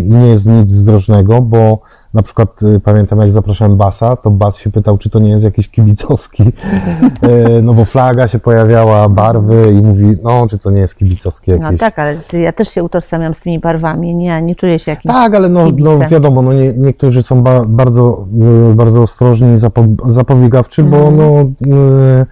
nie 0.05 0.27
jest 0.29 0.47
nic 0.47 0.71
zdrożnego, 0.71 1.41
bo 1.41 1.79
na 2.15 2.23
przykład 2.23 2.63
y, 2.63 2.81
pamiętam 2.81 3.19
jak 3.21 3.33
zapraszałem 3.33 3.77
Basa, 3.77 4.17
to 4.17 4.31
Bas 4.31 4.59
się 4.59 4.71
pytał, 4.71 4.99
czy 4.99 5.11
to 5.11 5.19
nie 5.19 5.31
jest 5.31 5.45
jakiś 5.45 5.69
kibicowski, 5.69 6.45
E, 7.23 7.63
no 7.63 7.75
bo 7.75 7.85
flaga 7.85 8.29
się 8.29 8.39
pojawiała, 8.39 9.09
barwy 9.09 9.63
i 9.73 9.83
mówi, 9.83 10.07
no 10.23 10.47
czy 10.51 10.59
to 10.59 10.71
nie 10.71 10.81
jest 10.81 10.97
kibicowski 10.99 11.51
No 11.51 11.57
jakiś. 11.57 11.81
tak, 11.81 11.99
ale 11.99 12.17
ty, 12.17 12.41
ja 12.41 12.53
też 12.53 12.69
się 12.69 12.83
utożsamiam 12.85 13.35
z 13.35 13.41
tymi 13.41 13.59
barwami. 13.59 14.15
Nie, 14.15 14.43
nie 14.43 14.55
czuję 14.55 14.79
się 14.79 14.91
jakimś 14.91 15.15
Tak, 15.15 15.35
ale 15.35 15.49
no, 15.49 15.67
no 15.79 15.99
wiadomo, 16.09 16.43
no 16.43 16.53
nie, 16.53 16.73
niektórzy 16.75 17.23
są 17.23 17.43
ba, 17.43 17.65
bardzo, 17.67 18.27
y, 18.71 18.75
bardzo 18.75 19.03
ostrożni, 19.03 19.59
zapo, 19.59 19.85
zapobiegawczy, 20.09 20.83
bo 20.83 20.97
Mhm. 20.97 21.17
no, 21.17 21.41
y, 21.77 22.27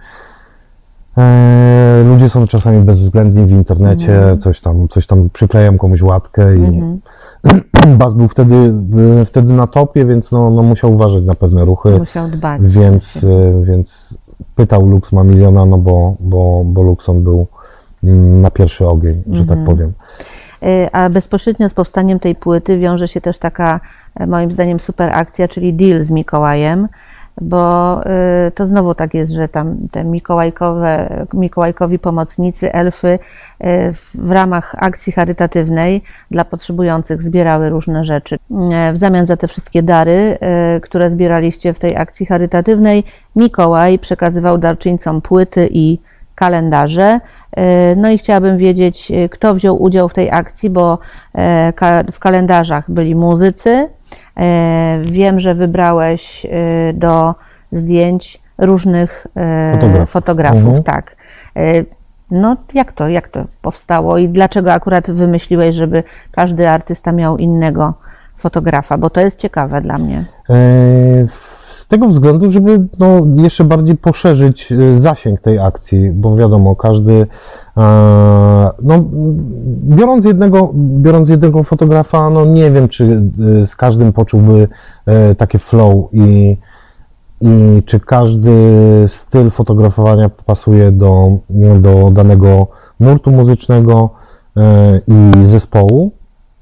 e, 1.17 2.03
ludzie 2.07 2.29
są 2.29 2.47
czasami 2.47 2.81
bezwzględni 2.81 3.45
w 3.45 3.51
internecie, 3.51 4.15
Mhm. 4.17 4.39
coś 4.39 4.61
tam, 4.61 4.87
coś 4.87 5.07
tam 5.07 5.29
przykleją 5.33 5.77
komuś 5.77 6.01
łatkę 6.01 6.55
i 6.55 6.81
Bas 7.97 8.13
był 8.13 8.27
wtedy, 8.27 8.73
wtedy 9.25 9.53
na 9.53 9.67
topie, 9.67 10.05
więc 10.05 10.31
no, 10.31 10.49
no 10.49 10.63
musiał 10.63 10.93
uważać 10.93 11.23
na 11.23 11.35
pewne 11.35 11.65
ruchy, 11.65 11.89
Musiał 11.99 12.27
dbać. 12.27 12.61
więc, 12.61 13.23
y, 13.23 13.53
więc 13.63 14.13
pytał 14.55 14.85
Lux 14.87 15.11
ma 15.11 15.23
miliona, 15.23 15.65
no 15.65 15.77
bo, 15.77 16.15
bo, 16.19 16.61
bo 16.65 16.81
Luxon 16.81 17.23
był 17.23 17.47
mm, 18.03 18.41
na 18.41 18.51
pierwszy 18.51 18.87
ogień, 18.87 19.23
że 19.31 19.41
Mhm. 19.41 19.47
tak 19.59 19.65
powiem. 19.67 19.91
Y, 20.63 20.91
A 20.91 21.09
bezpośrednio 21.09 21.69
z 21.69 21.73
powstaniem 21.73 22.19
tej 22.19 22.35
płyty 22.35 22.77
wiąże 22.77 23.07
się 23.07 23.21
też 23.21 23.39
taka, 23.39 23.79
e, 24.19 24.27
moim 24.27 24.51
zdaniem, 24.51 24.79
super 24.79 25.09
akcja, 25.13 25.47
czyli 25.47 25.73
deal 25.73 26.03
z 26.03 26.11
Mikołajem, 26.11 26.87
bo 27.41 28.01
y, 28.47 28.51
to 28.51 28.67
znowu 28.67 28.95
tak 28.95 29.13
jest, 29.13 29.31
że 29.33 29.47
tam 29.47 29.77
te 29.91 30.03
mikołajkowe, 30.03 31.09
mikołajkowi 31.33 31.99
pomocnicy, 31.99 32.73
elfy 32.73 33.07
y, 33.07 33.19
w- 33.93 34.31
ramach 34.31 34.75
akcji 34.77 35.13
charytatywnej 35.13 36.01
dla 36.31 36.45
potrzebujących 36.45 37.21
zbierały 37.21 37.69
różne 37.69 38.05
rzeczy. 38.05 38.35
Y, 38.35 38.93
W 38.93 38.97
zamian 38.97 39.25
za 39.25 39.37
te 39.37 39.47
wszystkie 39.47 39.83
dary, 39.83 40.37
które 40.81 41.11
zbieraliście 41.11 41.73
w 41.73 41.79
tej 41.79 41.97
akcji 41.97 42.25
charytatywnej, 42.25 43.03
Mikołaj 43.35 43.99
przekazywał 43.99 44.57
darczyńcom 44.57 45.21
płyty 45.21 45.69
i 45.71 45.99
kalendarze. 46.35 47.19
No 47.95 48.09
i 48.09 48.17
chciałabym 48.17 48.57
wiedzieć, 48.57 49.11
kto 49.31 49.55
wziął 49.55 49.83
udział 49.83 50.09
w 50.09 50.13
tej 50.13 50.31
akcji, 50.31 50.69
bo 50.69 50.97
w 52.11 52.19
kalendarzach 52.19 52.91
byli 52.91 53.15
muzycy. 53.15 53.87
E, 54.37 54.99
Wiem, 55.03 55.39
że 55.39 55.55
wybrałeś 55.55 56.45
e, 56.45 56.49
do 56.93 57.35
zdjęć 57.71 58.41
różnych 58.57 59.27
e, 59.35 60.05
Fotografów. 60.05 60.63
Mhm. 60.63 60.83
tak. 60.83 61.15
No 62.31 62.55
jak 62.73 62.91
to, 62.91 63.07
jak 63.07 63.27
to 63.27 63.45
powstało 63.61 64.17
i 64.17 64.29
dlaczego 64.29 64.73
akurat 64.73 65.11
wymyśliłeś, 65.11 65.75
żeby 65.75 66.03
każdy 66.31 66.69
artysta 66.69 67.11
miał 67.11 67.37
innego 67.37 67.93
fotografa, 68.37 68.97
bo 68.97 69.09
to 69.09 69.21
jest 69.21 69.39
ciekawe 69.39 69.81
dla 69.81 69.97
mnie. 69.97 70.25
Z 71.65 71.87
tego 71.87 72.07
względu, 72.07 72.49
żeby 72.49 72.85
no, 72.99 73.21
jeszcze 73.43 73.63
bardziej 73.63 73.95
poszerzyć 73.95 74.73
zasięg 74.95 75.41
tej 75.41 75.59
akcji, 75.59 76.09
bo 76.11 76.35
wiadomo, 76.35 76.75
każdy, 76.75 77.27
no, 78.83 79.03
biorąc 79.83 80.25
jednego, 80.25 80.71
biorąc 80.75 81.29
jednego 81.29 81.63
fotografa, 81.63 82.29
no 82.29 82.45
nie 82.45 82.71
wiem, 82.71 82.87
czy 82.87 83.21
e, 83.61 83.65
z 83.65 83.75
każdym 83.75 84.13
poczułby 84.13 84.67
e, 85.05 85.35
takie 85.35 85.59
flow 85.59 86.13
i, 86.13 86.57
i 87.41 87.83
czy 87.85 87.99
każdy 87.99 88.55
styl 89.07 89.49
fotografowania 89.49 90.29
pasuje 90.45 90.91
do, 90.91 91.29
do 91.79 92.11
danego 92.11 92.67
nurtu 92.99 93.31
muzycznego 93.31 94.09
e, 94.57 95.01
i 95.07 95.45
zespołu. 95.45 96.11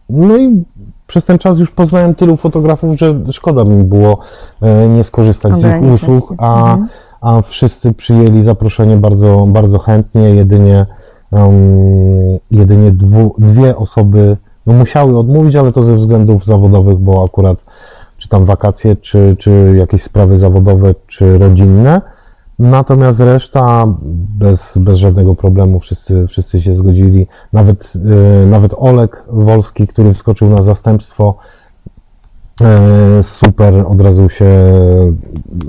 No 0.09 0.37
i 0.37 0.63
przez 1.07 1.25
ten 1.25 1.37
czas 1.37 1.59
już 1.59 1.71
poznałem 1.71 2.15
tylu 2.15 2.37
fotografów, 2.37 2.97
że 2.97 3.15
szkoda 3.31 3.63
mi 3.63 3.83
było 3.83 4.19
e, 4.61 4.87
nie 4.89 5.03
skorzystać 5.03 5.57
z 5.57 5.65
ich 5.65 5.93
usług, 5.93 6.33
a, 6.37 6.71
Mhm. 6.71 6.87
a 7.21 7.41
wszyscy 7.41 7.93
przyjęli 7.93 8.43
zaproszenie 8.43 8.97
bardzo, 8.97 9.45
bardzo 9.49 9.79
chętnie. 9.79 10.21
Jedynie, 10.21 10.85
em, 11.35 12.39
jedynie 12.51 12.91
dwu, 12.91 13.35
dwie 13.37 13.75
osoby 13.75 14.37
no, 14.67 14.73
musiały 14.73 15.19
odmówić, 15.19 15.55
ale 15.55 15.71
to 15.71 15.83
ze 15.83 15.95
względów 15.95 16.45
zawodowych, 16.45 16.97
bo 16.97 17.25
akurat 17.25 17.57
czy 18.17 18.29
tam 18.29 18.45
wakacje, 18.45 18.95
czy, 18.95 19.35
czy 19.39 19.73
jakieś 19.77 20.03
sprawy 20.03 20.37
zawodowe, 20.37 20.95
czy 21.07 21.37
rodzinne. 21.37 22.01
Natomiast 22.59 23.19
reszta 23.19 23.93
bez, 24.39 24.77
bez 24.77 24.97
żadnego 24.97 25.35
problemu, 25.35 25.79
wszyscy, 25.79 26.27
wszyscy 26.27 26.61
się 26.61 26.75
zgodzili. 26.75 27.27
Nawet, 27.53 27.93
e, 28.43 28.45
nawet 28.45 28.73
Olek 28.77 29.23
Wolski, 29.27 29.87
który 29.87 30.13
wskoczył 30.13 30.49
na 30.49 30.61
zastępstwo, 30.61 31.35
e, 32.61 33.23
super, 33.23 33.85
od 33.87 34.01
razu 34.01 34.29
się 34.29 34.49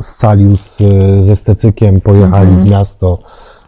scalił 0.00 0.56
z, 0.56 0.82
ze 1.20 1.36
stecykiem, 1.36 2.00
pojechali 2.00 2.56
w 2.56 2.70
miasto 2.70 3.18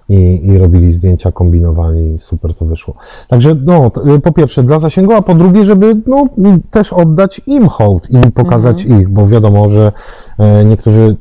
i, 0.08 0.46
i 0.46 0.58
robili 0.58 0.92
zdjęcia, 0.92 1.32
kombinowali 1.32 2.14
i 2.14 2.18
super 2.18 2.54
to 2.54 2.64
wyszło. 2.64 2.94
Także 3.28 3.56
no, 3.64 3.90
t- 3.90 4.00
po 4.22 4.32
pierwsze 4.32 4.62
dla 4.62 4.78
zasięgu, 4.78 5.12
a 5.12 5.22
po 5.22 5.34
drugie, 5.34 5.64
żeby 5.64 5.96
no, 6.06 6.26
też 6.70 6.92
oddać 6.92 7.40
im 7.46 7.68
hołd 7.68 8.10
i 8.10 8.30
pokazać 8.30 8.84
ich, 8.84 9.08
bo 9.08 9.26
wiadomo, 9.26 9.68
że 9.68 9.92
e, 10.38 10.64
niektórzy, 10.64 11.16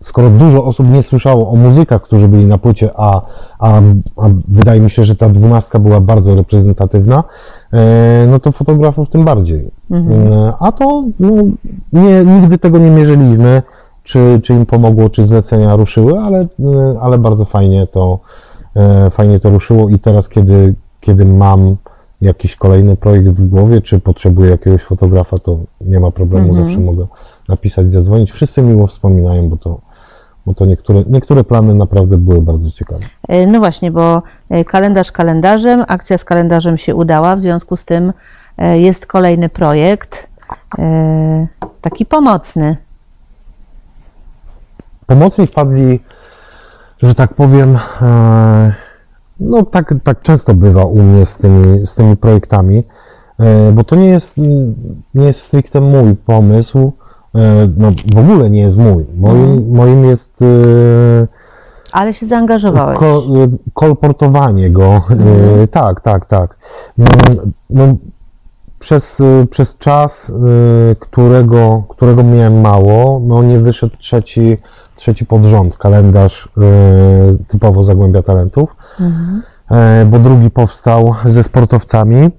skoro 0.00 0.30
dużo 0.30 0.64
osób 0.64 0.90
nie 0.90 1.02
słyszało 1.02 1.50
o 1.50 1.56
muzykach, 1.56 2.02
którzy 2.02 2.28
byli 2.28 2.46
na 2.46 2.58
płycie, 2.58 2.90
a, 2.96 3.20
a, 3.58 3.80
a 4.16 4.28
wydaje 4.48 4.80
mi 4.80 4.90
się, 4.90 5.04
że 5.04 5.14
ta 5.16 5.28
dwunastka 5.28 5.78
była 5.78 6.00
bardzo 6.00 6.34
reprezentatywna, 6.34 7.24
e, 7.72 8.26
no 8.30 8.40
to 8.40 8.52
fotografów 8.52 9.08
tym 9.10 9.24
bardziej. 9.24 9.70
E, 9.92 10.52
A 10.60 10.72
to 10.72 11.04
no, 11.20 11.30
nie, 11.92 12.24
nigdy 12.24 12.58
tego 12.58 12.78
nie 12.78 12.90
mierzyliśmy, 12.90 13.62
czy, 14.06 14.40
czy 14.42 14.54
im 14.54 14.66
pomogło, 14.66 15.10
czy 15.10 15.22
zlecenia 15.22 15.76
ruszyły, 15.76 16.18
ale, 16.18 16.38
e, 16.40 16.46
ale 17.00 17.18
bardzo 17.18 17.44
fajnie 17.44 17.86
to, 17.86 18.18
e, 18.76 19.10
fajnie 19.10 19.40
to 19.40 19.50
ruszyło 19.50 19.88
i 19.88 19.98
teraz, 19.98 20.28
kiedy, 20.28 20.74
kiedy 21.00 21.24
mam 21.24 21.76
jakiś 22.20 22.56
kolejny 22.56 22.96
projekt 22.96 23.28
w 23.28 23.48
głowie, 23.48 23.80
czy 23.82 24.00
potrzebuję 24.00 24.50
jakiegoś 24.50 24.82
fotografa, 24.82 25.38
to 25.38 25.58
nie 25.80 26.00
ma 26.00 26.10
problemu, 26.10 26.54
zawsze 26.54 26.78
mogę 26.78 27.06
napisać, 27.48 27.92
zadzwonić. 27.92 28.32
Wszyscy 28.32 28.62
miło 28.62 28.86
wspominają, 28.86 29.48
bo 29.48 29.56
to, 29.56 29.78
bo 30.46 30.54
to 30.54 30.66
niektóre, 30.66 31.02
niektóre 31.06 31.44
plany 31.44 31.74
naprawdę 31.74 32.16
były 32.16 32.42
bardzo 32.42 32.70
ciekawe. 32.70 33.04
E, 33.28 33.46
No 33.46 33.58
właśnie, 33.58 33.90
bo 33.90 34.22
e, 34.50 34.64
kalendarz 34.64 35.12
kalendarzem, 35.12 35.84
akcja 35.88 36.18
z 36.18 36.24
kalendarzem 36.24 36.78
się 36.78 36.94
udała, 36.94 37.36
w 37.36 37.40
związku 37.40 37.76
z 37.76 37.84
tym 37.84 38.12
e, 38.58 38.78
jest 38.78 39.06
kolejny 39.06 39.48
projekt, 39.48 40.28
taki 41.80 42.06
pomocny. 42.06 42.76
Pomocni 45.06 45.46
wpadli, 45.46 46.00
że 47.02 47.14
tak 47.14 47.34
powiem, 47.34 47.78
e, 48.02 48.72
no 49.40 49.62
tak, 49.62 49.94
tak 50.04 50.22
często 50.22 50.54
bywa 50.54 50.84
u 50.84 51.02
mnie 51.02 51.26
z 51.26 51.38
tymi, 51.38 51.86
z 51.86 51.94
tymi 51.94 52.16
projektami, 52.16 52.84
e, 53.40 53.72
bo 53.72 53.84
to 53.84 53.96
nie 53.96 54.08
jest, 54.08 54.36
nie 55.14 55.26
jest 55.26 55.40
stricte 55.40 55.80
mój 55.80 56.14
pomysł, 56.14 56.92
e, 57.34 57.68
no 57.76 57.90
w 58.14 58.18
ogóle 58.18 58.50
nie 58.50 58.60
jest 58.60 58.76
mój. 58.76 59.04
Moim, 59.16 59.70
moim 59.70 60.04
jest 60.04 60.40
Ale 61.92 62.14
się 62.14 62.26
zaangażowałeś. 62.26 62.98
ko, 62.98 63.22
kolportowanie 63.74 64.70
go. 64.70 65.02
E, 65.62 65.66
Tak, 65.68 66.00
tak, 66.00 66.26
tak. 66.26 66.56
Mm, 66.98 67.10
No, 67.70 67.94
przez, 68.78 69.22
przez 69.50 69.78
czas, 69.78 70.32
którego, 71.00 71.82
którego 71.88 72.24
miałem 72.24 72.60
mało, 72.60 73.20
no 73.26 73.42
nie 73.42 73.58
wyszedł 73.58 73.96
trzeci, 73.98 74.56
trzeci 74.96 75.26
pod 75.26 75.44
rząd 75.46 75.76
kalendarz 75.76 76.48
e, 76.58 76.60
typowo 77.48 77.84
Zagłębia 77.84 78.22
Talentów, 78.22 78.76
E, 79.70 80.06
bo 80.10 80.18
drugi 80.18 80.50
powstał 80.50 81.14
ze 81.24 81.42
sportowcami 81.42 82.30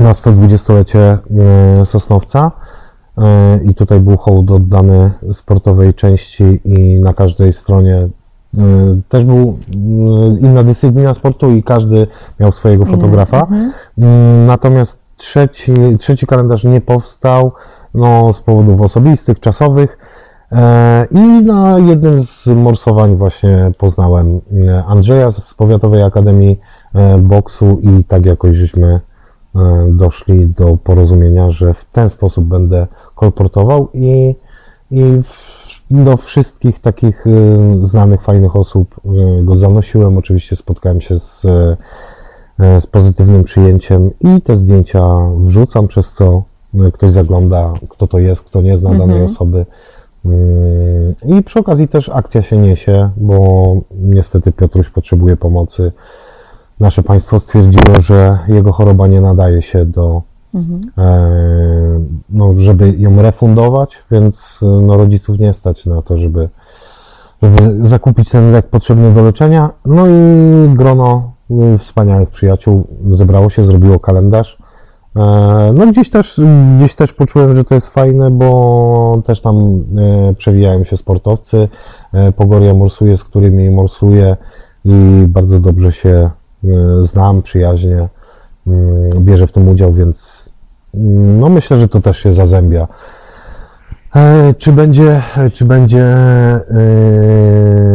na 0.00 0.12
120-lecie 0.12 1.18
e, 1.80 1.86
Sosnowca 1.86 2.52
E, 3.18 3.60
i 3.64 3.74
tutaj 3.74 4.00
był 4.00 4.16
hołd 4.16 4.50
oddany 4.50 5.10
sportowej 5.32 5.94
części 5.94 6.60
i 6.64 7.00
na 7.00 7.14
każdej 7.14 7.52
stronie 7.52 8.08
też 9.08 9.24
był 9.24 9.58
inna 10.40 10.64
dyscyplina 10.64 11.14
sportu 11.14 11.50
i 11.50 11.62
każdy 11.62 12.06
miał 12.40 12.52
swojego 12.52 12.84
fotografa. 12.84 13.46
Mm, 13.98 14.46
Natomiast 14.46 15.02
trzeci, 15.16 15.72
trzeci 15.98 16.26
kalendarz 16.26 16.64
nie 16.64 16.80
powstał 16.80 17.52
no, 17.94 18.32
z 18.32 18.40
powodów 18.40 18.80
osobistych, 18.80 19.40
czasowych. 19.40 19.97
E, 20.52 21.06
I 21.10 21.44
na 21.44 21.78
jednym 21.78 22.20
z 22.20 22.46
morsowań 22.46 23.16
właśnie 23.16 23.70
poznałem 23.78 24.40
e, 24.68 24.84
Andrzeja 24.84 25.30
z 25.30 25.54
Powiatowej 25.54 26.02
Akademii 26.02 26.60
e, 26.94 27.18
Boksu 27.18 27.80
i 27.82 28.04
tak 28.04 28.26
jakoś 28.26 28.56
żeśmy 28.56 29.00
doszli 29.88 30.46
do 30.46 30.76
porozumienia, 30.84 31.50
że 31.50 31.74
w 31.74 31.84
ten 31.84 32.08
sposób 32.08 32.44
będę 32.44 32.86
kolportował 33.14 33.88
i, 33.94 34.34
i 34.90 35.02
do 35.90 36.16
wszystkich 36.16 36.80
takich 36.80 37.24
znanych, 37.82 38.22
fajnych 38.22 38.56
osób 38.56 38.94
go 39.42 39.56
zanosiłem. 39.56 40.18
Oczywiście 40.18 40.56
spotkałem 40.56 41.00
się 41.00 41.18
z, 41.18 41.46
z 42.58 42.86
pozytywnym 42.86 43.44
przyjęciem 43.44 44.10
i 44.20 44.42
te 44.42 44.56
zdjęcia 44.56 45.04
wrzucam, 45.36 45.88
przez 45.88 46.12
co 46.12 46.42
ktoś 46.92 47.10
zagląda, 47.10 47.72
kto 47.88 48.06
to 48.06 48.18
jest, 48.18 48.44
kto 48.44 48.62
nie 48.62 48.76
zna 48.76 48.94
danej 48.94 49.22
osoby. 49.22 49.66
Mm, 50.28 51.38
I 51.38 51.42
przy 51.42 51.58
okazji 51.58 51.88
też 51.88 52.08
akcja 52.08 52.42
się 52.42 52.58
niesie, 52.58 53.10
bo 53.16 53.72
niestety 54.00 54.52
Piotruś 54.52 54.90
potrzebuje 54.90 55.36
pomocy. 55.36 55.92
Nasze 56.80 57.02
państwo 57.02 57.40
stwierdziło, 57.40 58.00
że 58.00 58.38
jego 58.48 58.72
choroba 58.72 59.06
nie 59.06 59.20
nadaje 59.20 59.62
się 59.62 59.84
do, 59.84 60.22
e, 60.98 61.30
no, 62.30 62.54
żeby 62.56 62.94
ją 62.98 63.22
refundować, 63.22 64.02
więc 64.10 64.60
no, 64.82 64.96
rodziców 64.96 65.38
nie 65.38 65.54
stać 65.54 65.86
na 65.86 66.02
to, 66.02 66.18
żeby, 66.18 66.48
żeby 67.42 67.88
zakupić 67.88 68.30
ten 68.30 68.52
lek 68.52 68.66
potrzebny 68.66 69.14
do 69.14 69.22
leczenia. 69.22 69.70
No 69.86 70.06
i 70.06 70.12
grono 70.74 71.32
y, 71.74 71.78
wspaniałych 71.78 72.30
przyjaciół 72.30 72.86
zebrało 73.12 73.50
się, 73.50 73.64
zrobiło 73.64 74.00
kalendarz. 74.00 74.58
E, 75.18 75.72
No 75.74 75.86
gdzieś 75.86 76.10
też, 76.10 76.40
gdzieś 76.76 76.94
też 76.94 77.12
poczułem, 77.12 77.54
że 77.54 77.64
to 77.64 77.74
jest 77.74 77.88
fajne, 77.88 78.30
bo 78.30 79.22
też 79.26 79.40
tam 79.40 79.56
e, 79.58 80.34
przewijają 80.34 80.84
się 80.84 80.96
sportowcy. 80.96 81.68
E, 82.12 82.32
Pogoria 82.32 82.74
morsuje, 82.74 83.16
z 83.16 83.24
którymi 83.24 83.70
morsuję 83.70 84.36
i 84.84 85.24
bardzo 85.28 85.60
dobrze 85.60 85.92
się 85.92 86.30
znam, 87.00 87.42
przyjaźnie, 87.42 88.08
mm, 88.66 89.10
bierze 89.24 89.46
w 89.46 89.52
tym 89.52 89.68
udział, 89.68 89.92
więc 89.92 90.48
no 90.94 91.48
myślę, 91.48 91.78
że 91.78 91.88
to 91.88 92.00
też 92.00 92.18
się 92.18 92.32
zazębia. 92.32 92.88
Czy 94.58 94.72
będzie, 94.72 95.22
czy 95.52 95.64
będzie 95.64 96.16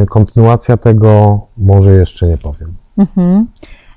kontynuacja 0.10 0.78
tego? 0.78 1.40
Może 1.58 1.94
jeszcze 1.94 2.28
nie 2.28 2.38
powiem. 2.38 2.74
Mhm. 2.98 3.48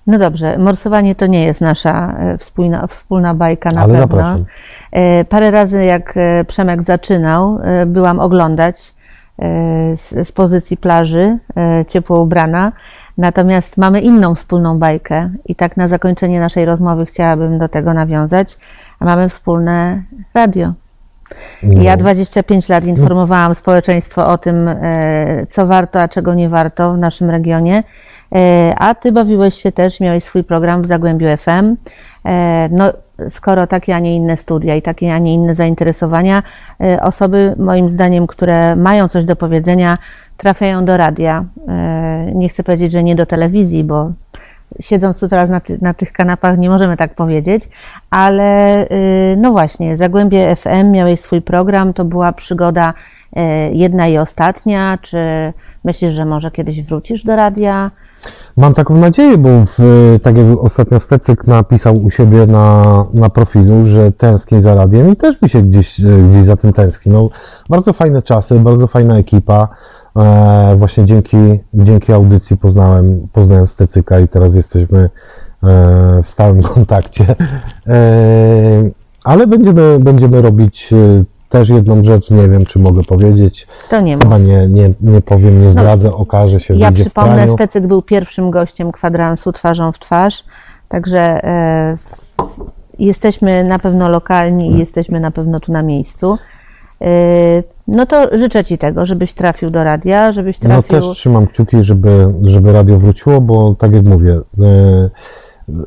No 0.06 0.18
dobrze, 0.18 0.58
morsowanie 0.58 1.14
to 1.14 1.26
nie 1.26 1.44
jest 1.44 1.60
nasza 1.60 2.14
e, 2.18 2.38
wspólna, 2.38 2.86
wspólna 2.86 3.34
bajka 3.34 3.70
na 3.70 3.80
Ale 3.80 3.92
pewno. 3.92 4.06
zapraszam. 4.06 4.44
E, 4.92 5.24
Parę 5.24 5.50
razy 5.50 5.84
jak 5.84 6.14
e, 6.16 6.44
Przemek 6.44 6.82
zaczynał, 6.82 7.58
byłam 7.86 8.20
oglądać 8.20 8.96
z, 9.96 10.28
z 10.28 10.32
pozycji 10.32 10.76
plaży, 10.76 11.38
ciepło 11.88 12.20
ubrana. 12.20 12.72
Natomiast 13.18 13.76
mamy 13.76 14.00
inną 14.00 14.34
wspólną 14.34 14.78
bajkę 14.78 15.30
i 15.46 15.54
tak 15.54 15.76
na 15.76 15.88
zakończenie 15.88 16.40
naszej 16.40 16.64
rozmowy 16.64 17.06
chciałabym 17.06 17.58
do 17.58 17.68
tego 17.68 17.94
nawiązać. 17.94 18.58
A 19.00 19.04
mamy 19.04 19.28
wspólne 19.28 20.02
radio. 20.34 20.72
No. 21.62 21.82
Ja 21.82 21.96
25 21.96 22.68
lat 22.68 22.84
informowałam 22.84 23.54
społeczeństwo 23.54 24.28
o 24.28 24.38
tym, 24.38 24.70
co 25.50 25.66
warto, 25.66 26.02
a 26.02 26.08
czego 26.08 26.34
nie 26.34 26.48
warto 26.48 26.92
w 26.92 26.98
naszym 26.98 27.30
regionie. 27.30 27.82
E, 28.34 28.74
A 28.78 28.94
ty 28.94 29.12
bawiłeś 29.12 29.62
się 29.62 29.72
też, 29.72 30.00
miałeś 30.00 30.24
swój 30.24 30.44
program 30.44 30.82
w 30.82 30.86
Zagłębiu 30.86 31.28
FM. 31.36 31.76
E, 32.26 32.68
No, 32.72 32.92
skoro 33.30 33.66
takie, 33.66 33.96
a 33.96 33.98
nie 33.98 34.16
inne 34.16 34.36
studia 34.36 34.76
i 34.76 34.82
takie, 34.82 35.14
a 35.14 35.18
nie 35.18 35.34
inne 35.34 35.54
zainteresowania, 35.54 36.42
e, 36.80 37.02
osoby, 37.02 37.54
moim 37.58 37.90
zdaniem, 37.90 38.26
które 38.26 38.76
mają 38.76 39.08
coś 39.08 39.24
do 39.24 39.36
powiedzenia, 39.36 39.98
trafiają 40.36 40.84
do 40.84 40.96
radia. 40.96 41.44
Nie 42.34 42.48
chcę 42.48 42.64
powiedzieć, 42.64 42.92
że 42.92 43.02
nie 43.02 43.16
do 43.16 43.26
telewizji, 43.26 43.84
bo 43.84 44.10
siedząc 44.80 45.20
tu 45.20 45.28
teraz 45.28 45.50
na, 45.50 45.60
ty, 45.60 45.78
na 45.82 45.94
tych 45.94 46.12
kanapach 46.12 46.58
nie 46.58 46.68
możemy 46.70 46.96
tak 46.96 47.14
powiedzieć, 47.14 47.68
ale 48.10 48.82
y, 48.84 49.36
no 49.38 49.50
właśnie, 49.50 49.96
Zagłębie 49.96 50.56
FM 50.56 50.90
miałeś 50.90 51.20
swój 51.20 51.42
program, 51.42 51.92
to 51.92 52.04
była 52.04 52.32
przygoda 52.32 52.94
jedna 53.72 54.06
i 54.06 54.18
ostatnia, 54.18 54.98
czy 55.02 55.18
myślisz, 55.84 56.12
że 56.12 56.24
może 56.24 56.50
kiedyś 56.50 56.82
wrócisz 56.82 57.24
do 57.24 57.36
radia? 57.36 57.90
Mam 58.56 58.74
taką 58.74 58.96
nadzieję, 58.96 59.38
bo 59.38 59.48
w, 59.66 59.78
tak 60.22 60.36
jak 60.36 60.46
ostatnio 60.58 61.00
Stecyk 61.00 61.46
napisał 61.46 61.96
u 61.96 62.10
siebie 62.10 62.46
na, 62.46 62.82
na 63.14 63.30
profilu, 63.30 63.84
że 63.84 64.12
tęskni 64.12 64.60
za 64.60 64.74
radiem 64.74 65.12
i 65.12 65.16
też 65.16 65.42
mi 65.42 65.48
się 65.48 65.62
gdzieś, 65.62 66.00
gdzieś 66.30 66.44
za 66.44 66.56
tym 66.56 66.72
tęskni. 66.72 67.12
No, 67.12 67.28
bardzo 67.68 67.92
fajne 67.92 68.22
czasy, 68.22 68.60
bardzo 68.60 68.86
fajna 68.86 69.18
ekipa. 69.18 69.68
E, 70.16 70.76
właśnie 70.76 71.04
dzięki, 71.04 71.36
dzięki 71.74 72.12
audycji 72.12 72.56
poznałem, 72.56 73.28
poznałem 73.32 73.66
Stecyka 73.66 74.20
i 74.20 74.28
teraz 74.28 74.54
jesteśmy 74.54 74.98
e, 74.98 75.08
w 76.22 76.28
stałym 76.28 76.62
kontakcie. 76.74 77.36
E, 77.86 77.96
ale 79.24 79.46
będziemy, 79.46 79.98
będziemy 80.00 80.42
robić 80.42 80.92
e, 80.92 81.24
też 81.48 81.68
jedną 81.68 82.02
rzecz, 82.02 82.30
nie 82.30 82.48
wiem, 82.48 82.64
czy 82.64 82.78
mogę 82.78 83.02
powiedzieć. 83.02 83.66
To 83.90 84.00
nie 84.00 84.16
mów. 84.16 84.24
Chyba 84.24 84.38
nie, 84.38 84.68
nie, 84.68 84.92
nie 85.00 85.20
powiem, 85.20 85.62
nie 85.62 85.70
zdradzę, 85.70 86.14
okaże 86.14 86.60
się, 86.60 86.76
Ja 86.76 86.86
wyjdzie 86.86 87.02
w 87.02 87.06
przypomnę, 87.06 87.34
praniu. 87.34 87.54
Stecyk 87.54 87.86
był 87.86 88.02
pierwszym 88.02 88.50
gościem 88.50 88.92
kwadransu 88.92 89.52
twarzą 89.52 89.92
w 89.92 89.98
twarz, 89.98 90.44
także 90.88 91.20
e, 91.20 91.96
jesteśmy 92.98 93.64
na 93.64 93.78
pewno 93.78 94.08
lokalni 94.08 94.72
i 94.72 94.78
jesteśmy 94.78 95.20
na 95.20 95.30
pewno 95.30 95.60
tu 95.60 95.72
na 95.72 95.82
miejscu. 95.82 96.38
E, 97.02 97.08
no 97.88 98.06
to 98.06 98.38
życzę 98.38 98.64
Ci 98.64 98.78
tego, 98.78 99.06
żebyś 99.06 99.32
trafił 99.32 99.70
do 99.70 99.84
radia, 99.84 100.32
żebyś 100.32 100.60
No 100.60 100.68
trafił... 100.68 100.90
też 100.90 101.18
trzymam 101.18 101.46
kciuki, 101.46 101.82
żeby, 101.82 102.34
żeby 102.42 102.72
radio 102.72 102.98
wróciło, 102.98 103.40
bo 103.40 103.74
tak 103.78 103.92
jak 103.92 104.04
mówię, 104.04 104.32
e, 104.32 105.10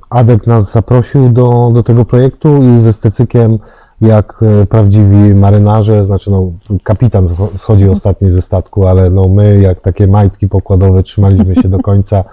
Adek 0.10 0.48
nas 0.48 0.72
zaprosił 0.72 1.30
do, 1.30 1.72
do 1.74 1.84
tego 1.84 2.06
projektu 2.06 2.64
i 2.64 2.78
ze 2.78 2.94
Stecykiem 2.94 3.60
jak 4.02 4.40
e, 4.62 4.66
prawdziwi 4.66 5.34
marynarze, 5.36 6.06
znaczy 6.06 6.32
no, 6.32 6.52
kapitan 6.84 7.26
scho- 7.26 7.58
schodzi 7.58 7.90
ostatni 7.90 8.32
ze 8.32 8.42
statku, 8.42 8.86
ale 8.88 9.10
no 9.10 9.28
my 9.28 9.60
jak 9.62 9.82
takie 9.82 10.08
majtki 10.08 10.48
pokładowe 10.48 11.04
trzymaliśmy 11.04 11.56
się 11.56 11.70
do 11.70 11.80
końca 11.80 12.24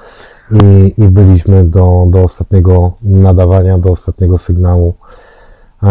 i, 0.52 0.94
i 1.02 1.08
byliśmy 1.08 1.64
do, 1.64 2.06
do 2.10 2.22
ostatniego 2.22 2.92
nadawania, 3.02 3.78
do 3.78 3.90
ostatniego 3.92 4.38
sygnału. 4.38 4.94
E, 5.82 5.86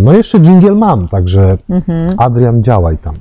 No 0.00 0.12
jeszcze 0.12 0.40
dżingiel 0.40 0.76
mam, 0.76 1.08
także 1.08 1.58
Adrian 2.16 2.62
działaj 2.62 2.98
tam. 2.98 3.14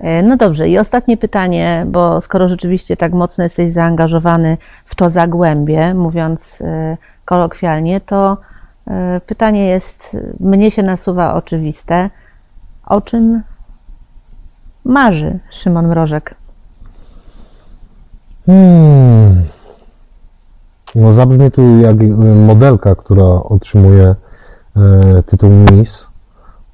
E, 0.00 0.22
No 0.22 0.36
dobrze, 0.36 0.68
i 0.68 0.78
ostatnie 0.78 1.16
pytanie, 1.16 1.86
bo 1.88 2.20
skoro 2.20 2.48
rzeczywiście 2.48 2.96
tak 2.96 3.12
mocno 3.12 3.44
jesteś 3.44 3.72
zaangażowany 3.72 4.56
w 4.84 4.94
to 4.94 5.10
zagłębie, 5.10 5.94
mówiąc 5.94 6.62
kolokwialnie, 7.24 8.00
to 8.00 8.36
pytanie 9.26 9.66
jest, 9.66 10.16
mnie 10.40 10.70
się 10.70 10.82
nasuwa 10.82 11.34
oczywiste, 11.34 12.10
o 12.86 13.00
czym 13.00 13.42
marzy 14.84 15.38
Szymon 15.50 15.88
Mrożek? 15.88 16.34
Hmm. 18.46 19.42
No 20.94 21.12
zabrzmi 21.12 21.50
tu 21.50 21.78
jak 21.78 22.00
y, 22.00 22.06
modelka, 22.46 22.94
która 22.94 23.24
otrzymuje 23.24 24.14
e, 24.76 25.22
tytuł 25.26 25.50
Miss. 25.50 26.06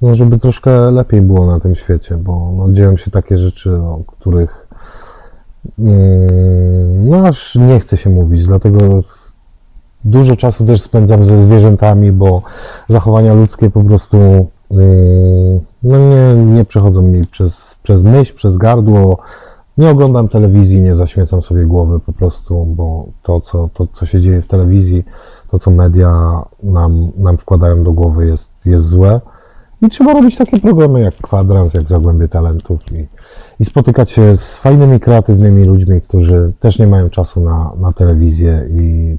No 0.01 0.15
żeby 0.15 0.39
troszkę 0.39 0.91
lepiej 0.91 1.21
było 1.21 1.45
na 1.45 1.59
tym 1.59 1.75
świecie, 1.75 2.17
bo 2.17 2.51
no, 2.57 2.73
dzieją 2.73 2.97
się 2.97 3.11
takie 3.11 3.37
rzeczy, 3.37 3.75
o 3.75 3.99
których 4.07 4.67
mm, 5.79 7.09
no 7.09 7.27
aż 7.27 7.55
nie 7.55 7.79
chce 7.79 7.97
się 7.97 8.09
mówić, 8.09 8.45
dlatego 8.45 9.03
dużo 10.09 10.35
czasu 10.35 10.65
też 10.65 10.81
spędzam 10.81 11.25
ze 11.25 11.41
zwierzętami, 11.41 12.11
bo 12.11 12.41
zachowania 12.89 13.33
ludzkie 13.33 13.69
po 13.69 13.83
prostu 13.83 14.17
mm, 14.71 15.59
no 15.83 15.97
nie, 15.97 16.53
nie 16.53 16.65
przechodzą 16.65 17.01
mi 17.01 17.25
przez, 17.25 17.75
przez 17.83 18.03
myśl, 18.03 18.35
przez 18.35 18.57
gardło. 18.57 19.17
Nie 19.77 19.89
oglądam 19.89 20.29
telewizji, 20.29 20.81
nie 20.81 20.95
zaśmiecam 20.95 21.41
sobie 21.41 21.65
głowy 21.65 21.99
po 21.99 22.13
prostu, 22.13 22.65
bo 22.65 23.05
to, 23.23 23.41
co, 23.41 23.69
to, 23.73 23.87
co 23.87 24.05
się 24.05 24.21
dzieje 24.21 24.41
w 24.41 24.47
telewizji, 24.47 25.03
to, 25.51 25.59
co 25.59 25.71
media 25.71 26.41
nam, 26.63 27.11
nam 27.17 27.37
wkładają 27.37 27.83
do 27.83 27.91
głowy, 27.91 28.27
jest, 28.27 28.65
jest 28.65 28.85
złe. 28.85 29.21
I 29.81 29.89
trzeba 29.89 30.13
robić 30.13 30.37
takie 30.37 30.57
programy 30.57 31.01
jak 31.01 31.15
Kwadrans, 31.15 31.73
jak 31.73 31.89
Zagłębie 31.89 32.27
Talentów 32.27 32.81
i, 32.91 33.07
i 33.59 33.65
spotykać 33.65 34.11
się 34.11 34.37
z 34.37 34.57
fajnymi, 34.57 34.99
kreatywnymi 34.99 35.65
ludźmi, 35.65 36.01
którzy 36.01 36.51
też 36.59 36.79
nie 36.79 36.87
mają 36.87 37.09
czasu 37.09 37.41
na, 37.41 37.71
na 37.81 37.91
telewizję 37.91 38.67
i 38.71 39.17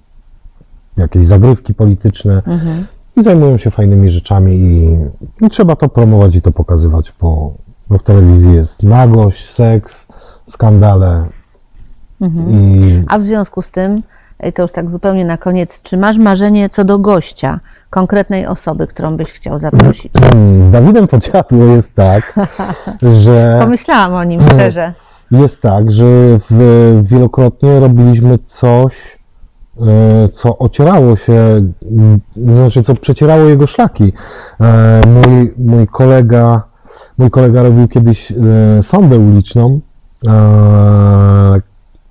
jakieś 0.99 1.25
zagrywki 1.25 1.75
polityczne 1.75 2.43
i 3.17 3.23
zajmują 3.23 3.59
się 3.59 3.71
fajnymi 3.71 4.11
rzeczami 4.11 4.57
i, 4.57 4.99
i 5.47 5.51
trzeba 5.51 5.77
to 5.77 5.89
promować 5.89 6.37
i 6.37 6.43
to 6.43 6.51
pokazywać, 6.51 7.13
bo, 7.21 7.53
bo 7.89 7.99
w 7.99 8.03
telewizji 8.03 8.55
jest 8.55 8.83
nagość, 8.83 9.51
seks, 9.51 10.07
skandale 10.47 11.25
i 12.51 13.03
A 13.09 13.19
w 13.19 13.23
związku 13.23 13.63
z 13.63 13.71
tym, 13.71 14.03
e, 14.39 14.53
to 14.53 14.63
już 14.63 14.73
tak 14.73 14.91
zupełnie 14.91 15.25
na 15.25 15.37
koniec, 15.37 15.83
czy 15.83 15.97
masz 15.97 16.19
marzenie 16.19 16.69
co 16.69 16.85
do 16.85 16.99
gościa, 16.99 17.61
konkretnej 17.91 18.47
osoby, 18.47 18.87
którą 18.87 19.17
byś 19.17 19.33
chciał 19.33 19.59
zaprosić? 19.59 20.13
z 20.61 20.71
Dawidem 20.71 21.09
Podsiadło 21.09 21.65
jest 21.65 21.95
tak, 21.95 22.35
że 23.23 23.59
Pomyślałam 23.61 24.15
o 24.15 24.25
nim 24.25 24.41
szczerze. 24.53 24.93
jest 25.31 25.63
tak, 25.63 25.91
że 25.91 26.07
w, 26.51 27.01
wielokrotnie 27.03 27.81
robiliśmy 27.81 28.39
coś, 28.39 29.18
co 30.33 30.59
ocierało 30.59 31.17
się, 31.17 31.35
m, 31.99 32.19
znaczy 32.55 32.83
co 32.83 32.95
przecierało 32.95 33.45
jego 33.45 33.67
szlaki. 33.67 34.13
E, 34.61 35.03
Mój, 35.07 35.55
mój 35.59 35.87
kolega, 35.87 36.63
mój 37.19 37.31
kolega 37.31 37.63
robił 37.63 37.89
kiedyś 37.89 38.33
e, 38.33 38.35
sondę 38.83 39.19
uliczną, 39.19 39.81
e, 40.29 41.61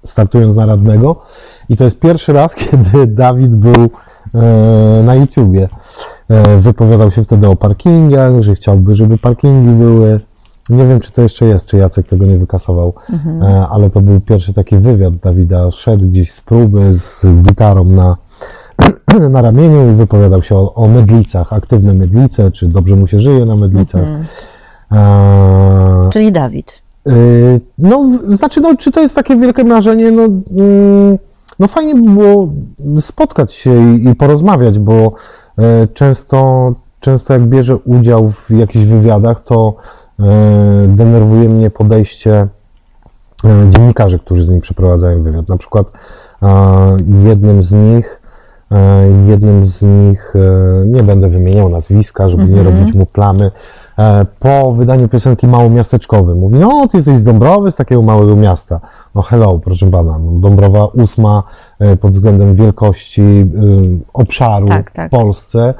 startując 0.03 0.55
na 0.55 0.65
radnego 0.65 1.21
i 1.69 1.77
to 1.77 1.83
jest 1.83 1.99
pierwszy 1.99 2.33
raz, 2.33 2.55
kiedy 2.71 3.07
Dawid 3.07 3.55
był 3.55 3.89
e, 4.35 5.03
na 5.03 5.15
YouTubie. 5.15 5.69
E, 6.29 6.57
Wypowiadał 6.57 7.11
się 7.11 7.23
wtedy 7.23 7.47
o 7.47 7.55
parkingach, 7.55 8.41
że 8.41 8.55
chciałby, 8.55 8.95
żeby 8.95 9.17
parkingi 9.17 9.69
były. 9.83 10.19
Nie 10.69 10.85
wiem, 10.85 10.99
czy 10.99 11.11
to 11.11 11.21
jeszcze 11.21 11.45
jest, 11.45 11.65
czy 11.67 11.77
Jacek 11.77 12.07
tego 12.07 12.25
nie 12.25 12.37
wykasował, 12.37 12.93
e, 13.41 13.67
ale 13.69 13.89
to 13.89 14.01
był 14.01 14.21
pierwszy 14.21 14.53
taki 14.53 14.77
wywiad 14.77 15.15
Dawida. 15.15 15.71
Szedł 15.71 16.07
gdzieś 16.07 16.31
z 16.31 16.41
próby 16.41 16.93
z 16.93 17.25
gitarą 17.41 17.83
na, 17.83 18.17
na 19.29 19.41
ramieniu 19.41 19.91
i 19.91 19.95
wypowiadał 19.95 20.43
się 20.43 20.55
o, 20.55 20.73
o 20.73 20.87
mydlicach, 20.87 21.53
aktywne 21.53 21.93
mydlice, 21.93 22.51
czy 22.51 22.67
dobrze 22.67 22.95
mu 22.95 23.07
się 23.07 23.19
żyje 23.19 23.45
na 23.45 23.55
mydlicach. 23.55 24.03
E, 24.91 26.09
Czyli 26.11 26.31
Dawid. 26.31 26.81
Yy, 27.05 27.61
No, 27.77 28.09
znaczy, 28.31 28.61
no, 28.61 28.77
czy 28.77 28.91
to 28.91 29.01
jest 29.01 29.15
takie 29.15 29.35
wielkie 29.35 29.63
marzenie? 29.63 30.11
No, 30.11 30.23
mm, 30.23 31.17
no 31.59 31.67
fajnie 31.67 31.95
by 31.95 32.09
było 32.09 32.49
spotkać 32.99 33.53
się 33.53 33.95
i, 33.95 34.09
i 34.09 34.15
porozmawiać, 34.15 34.79
bo 34.79 35.11
e, 35.57 35.87
często, 35.93 36.73
często 36.99 37.33
jak 37.33 37.41
bierze 37.43 37.75
udział 37.75 38.31
w 38.31 38.49
jakichś 38.49 38.85
wywiadach, 38.85 39.43
to 39.43 39.75
e, 39.75 40.06
denerwuje 40.87 41.49
mnie 41.49 41.69
podejście 41.69 42.47
e, 43.43 43.67
dziennikarzy, 43.69 44.19
którzy 44.19 44.45
z 44.45 44.49
nim 44.49 44.61
przeprowadzają 44.61 45.23
wywiad. 45.23 45.47
Na 45.47 45.57
przykład 45.57 45.91
e, 46.43 46.47
jednym 47.23 47.63
z 47.63 47.71
nich, 47.71 48.21
e, 48.71 49.07
jednym 49.27 49.65
z 49.65 49.81
nich, 49.81 50.33
e, 50.35 50.85
nie 50.85 51.03
będę 51.03 51.29
wymieniał 51.29 51.69
nazwiska, 51.69 52.29
żeby 52.29 52.45
nie 52.45 52.63
robić 52.63 52.93
mu 52.93 53.05
plamy, 53.05 53.51
e, 53.99 54.25
po 54.39 54.71
wydaniu 54.71 55.07
piosenki 55.09 55.47
Małomiasteczkowy 55.47 56.35
mówi, 56.35 56.55
no 56.55 56.87
ty 56.87 56.97
jesteś 56.97 57.17
z 57.17 57.23
Dąbrowy, 57.23 57.71
z 57.71 57.75
takiego 57.75 58.01
małego 58.01 58.35
miasta. 58.35 58.79
No 59.15 59.21
hello, 59.21 59.59
proszę 59.59 59.91
pana, 59.91 60.19
no, 60.19 60.31
Dąbrowa 60.31 60.85
ósma 60.85 61.43
e, 61.79 61.95
pod 61.95 62.11
względem 62.11 62.55
wielkości 62.55 63.51
obszaru 64.13 64.67
Tak, 64.67 64.91
tak. 64.91 65.07
w 65.07 65.11
Polsce, 65.11 65.73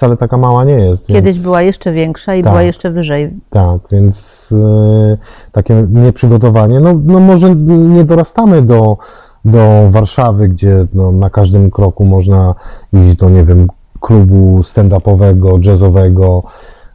wcale 0.00 0.16
taka 0.16 0.36
mała 0.36 0.64
nie 0.64 0.74
jest. 0.74 1.06
Kiedyś 1.06 1.34
więc... 1.34 1.44
była 1.44 1.62
jeszcze 1.62 1.92
większa 1.92 2.34
i 2.34 2.42
Tak. 2.42 2.52
była 2.52 2.62
jeszcze 2.62 2.90
wyżej. 2.90 3.30
Tak, 3.50 3.80
więc 3.92 4.54
e, 4.58 5.16
takie 5.52 5.86
nieprzygotowanie. 5.90 6.80
No, 6.80 6.94
no 7.04 7.20
może 7.20 7.54
nie 7.56 8.04
dorastamy 8.04 8.62
do, 8.62 8.96
do 9.44 9.86
Warszawy, 9.90 10.48
gdzie 10.48 10.86
no, 10.94 11.12
na 11.12 11.30
każdym 11.30 11.70
kroku 11.70 12.04
można 12.04 12.54
iść 12.92 13.16
do, 13.16 13.30
nie 13.30 13.44
wiem, 13.44 13.68
klubu 14.00 14.60
stand-upowego, 14.62 15.66
jazzowego, 15.66 16.42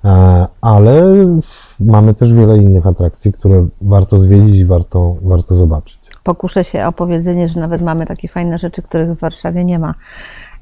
e, 0.06 0.46
ale 0.62 1.04
mamy 1.80 2.13
też 2.13 2.34
wiele 2.34 2.58
innych 2.58 2.88
atrakcji, 2.88 3.34
które 3.34 3.65
warto 3.82 4.20
zwiedzić 4.20 4.56
i 4.56 4.65
warto, 4.65 5.15
warto 5.22 5.56
zobaczyć. 5.56 6.00
Pokuszę 6.24 6.63
się 6.63 6.86
o 6.86 6.91
powiedzenie, 6.91 7.48
że 7.48 7.60
nawet 7.60 7.82
mamy 7.82 8.06
takie 8.06 8.28
fajne 8.28 8.58
rzeczy, 8.58 8.82
których 8.82 9.13
w 9.13 9.20
Warszawie 9.20 9.65
nie 9.65 9.80
ma. 9.80 9.94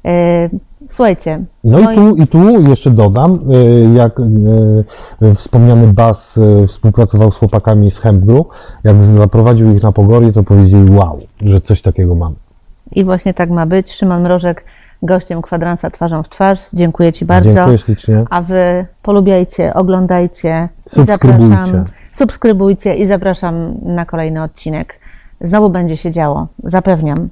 E, 0.04 0.48
Słuchajcie. 0.90 1.44
No 1.64 1.78
i 1.92 1.94
tu, 1.94 2.16
i 2.16 2.26
tu 2.26 2.60
jeszcze 2.70 2.90
dodam, 2.90 3.38
y, 3.52 3.94
jak 3.94 4.20
y, 4.20 5.34
wspomniany 5.34 5.86
Bas 5.86 6.40
współpracował 6.66 7.30
z 7.32 7.36
chłopakami 7.36 7.90
z 7.90 7.98
Hempgru, 7.98 8.46
jak 8.84 9.02
zaprowadził 9.02 9.74
ich 9.74 9.82
na 9.82 9.92
Pogorię, 9.92 10.32
to 10.32 10.42
powiedzieli 10.42 10.92
wow, 10.92 11.18
że 11.40 11.60
coś 11.60 11.82
takiego 11.82 12.14
mamy. 12.14 12.34
I 12.92 13.04
właśnie 13.04 13.34
tak 13.34 13.50
ma 13.50 13.66
być. 13.66 13.92
Szymon 13.92 14.22
Mrożek, 14.22 14.64
gościem 15.02 15.42
kwadransa 15.42 15.90
twarzą 15.90 16.22
w 16.22 16.28
twarz. 16.28 16.60
Dziękuję 16.72 17.12
Ci 17.12 17.24
bardzo. 17.24 17.52
Dziękuję 17.52 17.78
ślicznie. 17.78 18.24
A 18.30 18.42
Wy 18.42 18.86
polubiajcie, 19.02 19.74
oglądajcie. 19.74 20.68
i 20.86 20.90
Subskrybujcie. 20.90 21.48
zapraszam- 21.56 21.84
Subskrybujcie 22.12 22.94
i 22.94 23.06
zapraszam 23.06 23.74
na 23.82 24.04
kolejny 24.04 24.42
odcinek. 24.42 24.94
Znowu 25.40 25.70
będzie 25.70 25.96
się 25.96 26.10
działo. 26.12 26.46
Zapewniam. 26.64 27.28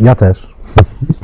Ja 0.00 0.14
też. 0.14 0.54